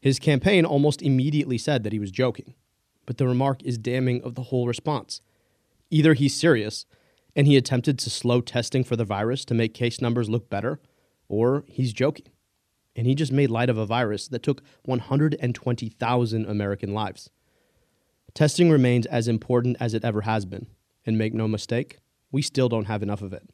His 0.00 0.18
campaign 0.18 0.64
almost 0.64 1.02
immediately 1.02 1.58
said 1.58 1.82
that 1.82 1.92
he 1.92 1.98
was 1.98 2.10
joking, 2.10 2.54
but 3.04 3.18
the 3.18 3.26
remark 3.26 3.62
is 3.64 3.76
damning 3.76 4.22
of 4.22 4.34
the 4.34 4.44
whole 4.44 4.66
response. 4.66 5.20
Either 5.90 6.14
he's 6.14 6.34
serious 6.34 6.86
and 7.34 7.46
he 7.46 7.58
attempted 7.58 7.98
to 7.98 8.08
slow 8.08 8.40
testing 8.40 8.82
for 8.82 8.96
the 8.96 9.04
virus 9.04 9.44
to 9.44 9.52
make 9.52 9.74
case 9.74 10.00
numbers 10.00 10.30
look 10.30 10.48
better, 10.48 10.80
or 11.28 11.62
he's 11.68 11.92
joking 11.92 12.28
and 12.96 13.06
he 13.06 13.14
just 13.14 13.30
made 13.30 13.50
light 13.50 13.68
of 13.68 13.78
a 13.78 13.86
virus 13.86 14.26
that 14.28 14.42
took 14.42 14.62
120,000 14.86 16.46
American 16.46 16.94
lives. 16.94 17.30
Testing 18.34 18.70
remains 18.70 19.06
as 19.06 19.28
important 19.28 19.76
as 19.78 19.94
it 19.94 20.04
ever 20.04 20.22
has 20.22 20.44
been, 20.44 20.66
and 21.04 21.16
make 21.16 21.34
no 21.34 21.46
mistake, 21.46 21.98
we 22.32 22.42
still 22.42 22.68
don't 22.68 22.86
have 22.86 23.02
enough 23.02 23.22
of 23.22 23.32
it. 23.32 23.48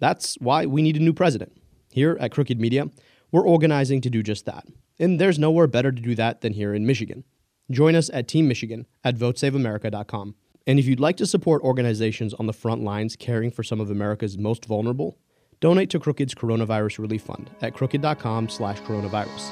That's 0.00 0.34
why 0.40 0.66
we 0.66 0.82
need 0.82 0.96
a 0.96 1.00
new 1.00 1.12
president. 1.12 1.52
Here 1.92 2.16
at 2.20 2.32
Crooked 2.32 2.60
Media, 2.60 2.90
we're 3.30 3.46
organizing 3.46 4.00
to 4.00 4.10
do 4.10 4.22
just 4.22 4.46
that. 4.46 4.66
And 4.98 5.20
there's 5.20 5.38
nowhere 5.38 5.66
better 5.66 5.92
to 5.92 6.02
do 6.02 6.14
that 6.14 6.40
than 6.40 6.54
here 6.54 6.74
in 6.74 6.86
Michigan. 6.86 7.24
Join 7.70 7.94
us 7.94 8.10
at 8.12 8.28
Team 8.28 8.48
Michigan 8.48 8.86
at 9.04 9.16
votesaveamerica.com. 9.16 10.34
And 10.66 10.78
if 10.78 10.86
you'd 10.86 11.00
like 11.00 11.16
to 11.18 11.26
support 11.26 11.62
organizations 11.62 12.34
on 12.34 12.46
the 12.46 12.52
front 12.52 12.82
lines 12.82 13.16
caring 13.16 13.50
for 13.50 13.62
some 13.62 13.80
of 13.80 13.90
America's 13.90 14.36
most 14.36 14.66
vulnerable, 14.66 15.18
donate 15.60 15.90
to 15.90 16.00
Crooked's 16.00 16.34
Coronavirus 16.34 16.98
Relief 16.98 17.22
Fund 17.22 17.50
at 17.60 17.74
crooked.com 17.74 18.48
slash 18.48 18.80
coronavirus. 18.80 19.50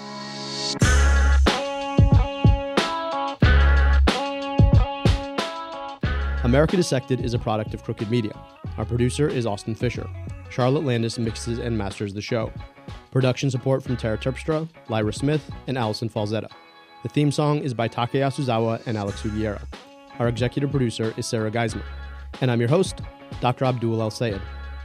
America 6.44 6.76
Dissected 6.76 7.20
is 7.24 7.34
a 7.34 7.38
product 7.38 7.74
of 7.74 7.82
Crooked 7.84 8.10
Media. 8.10 8.32
Our 8.78 8.86
producer 8.86 9.28
is 9.28 9.44
Austin 9.44 9.74
Fisher. 9.74 10.08
Charlotte 10.48 10.84
Landis 10.84 11.18
mixes 11.18 11.58
and 11.58 11.76
masters 11.76 12.14
the 12.14 12.22
show. 12.22 12.50
Production 13.10 13.50
support 13.50 13.82
from 13.82 13.96
Tara 13.98 14.16
Terpstra, 14.16 14.66
Lyra 14.88 15.12
Smith, 15.12 15.50
and 15.66 15.76
Allison 15.76 16.08
Falzetta. 16.08 16.50
The 17.02 17.08
theme 17.10 17.30
song 17.30 17.58
is 17.58 17.74
by 17.74 17.86
Taka 17.86 18.16
Yasuzawa 18.16 18.86
and 18.86 18.96
Alex 18.96 19.20
Sugiura. 19.22 19.60
Our 20.18 20.28
executive 20.28 20.70
producer 20.70 21.12
is 21.18 21.26
Sarah 21.26 21.50
Geismer. 21.50 21.84
And 22.40 22.50
I'm 22.50 22.60
your 22.60 22.68
host, 22.68 23.02
Dr. 23.40 23.66
Abdul 23.66 24.00
El 24.00 24.10
Sayed. 24.10 24.40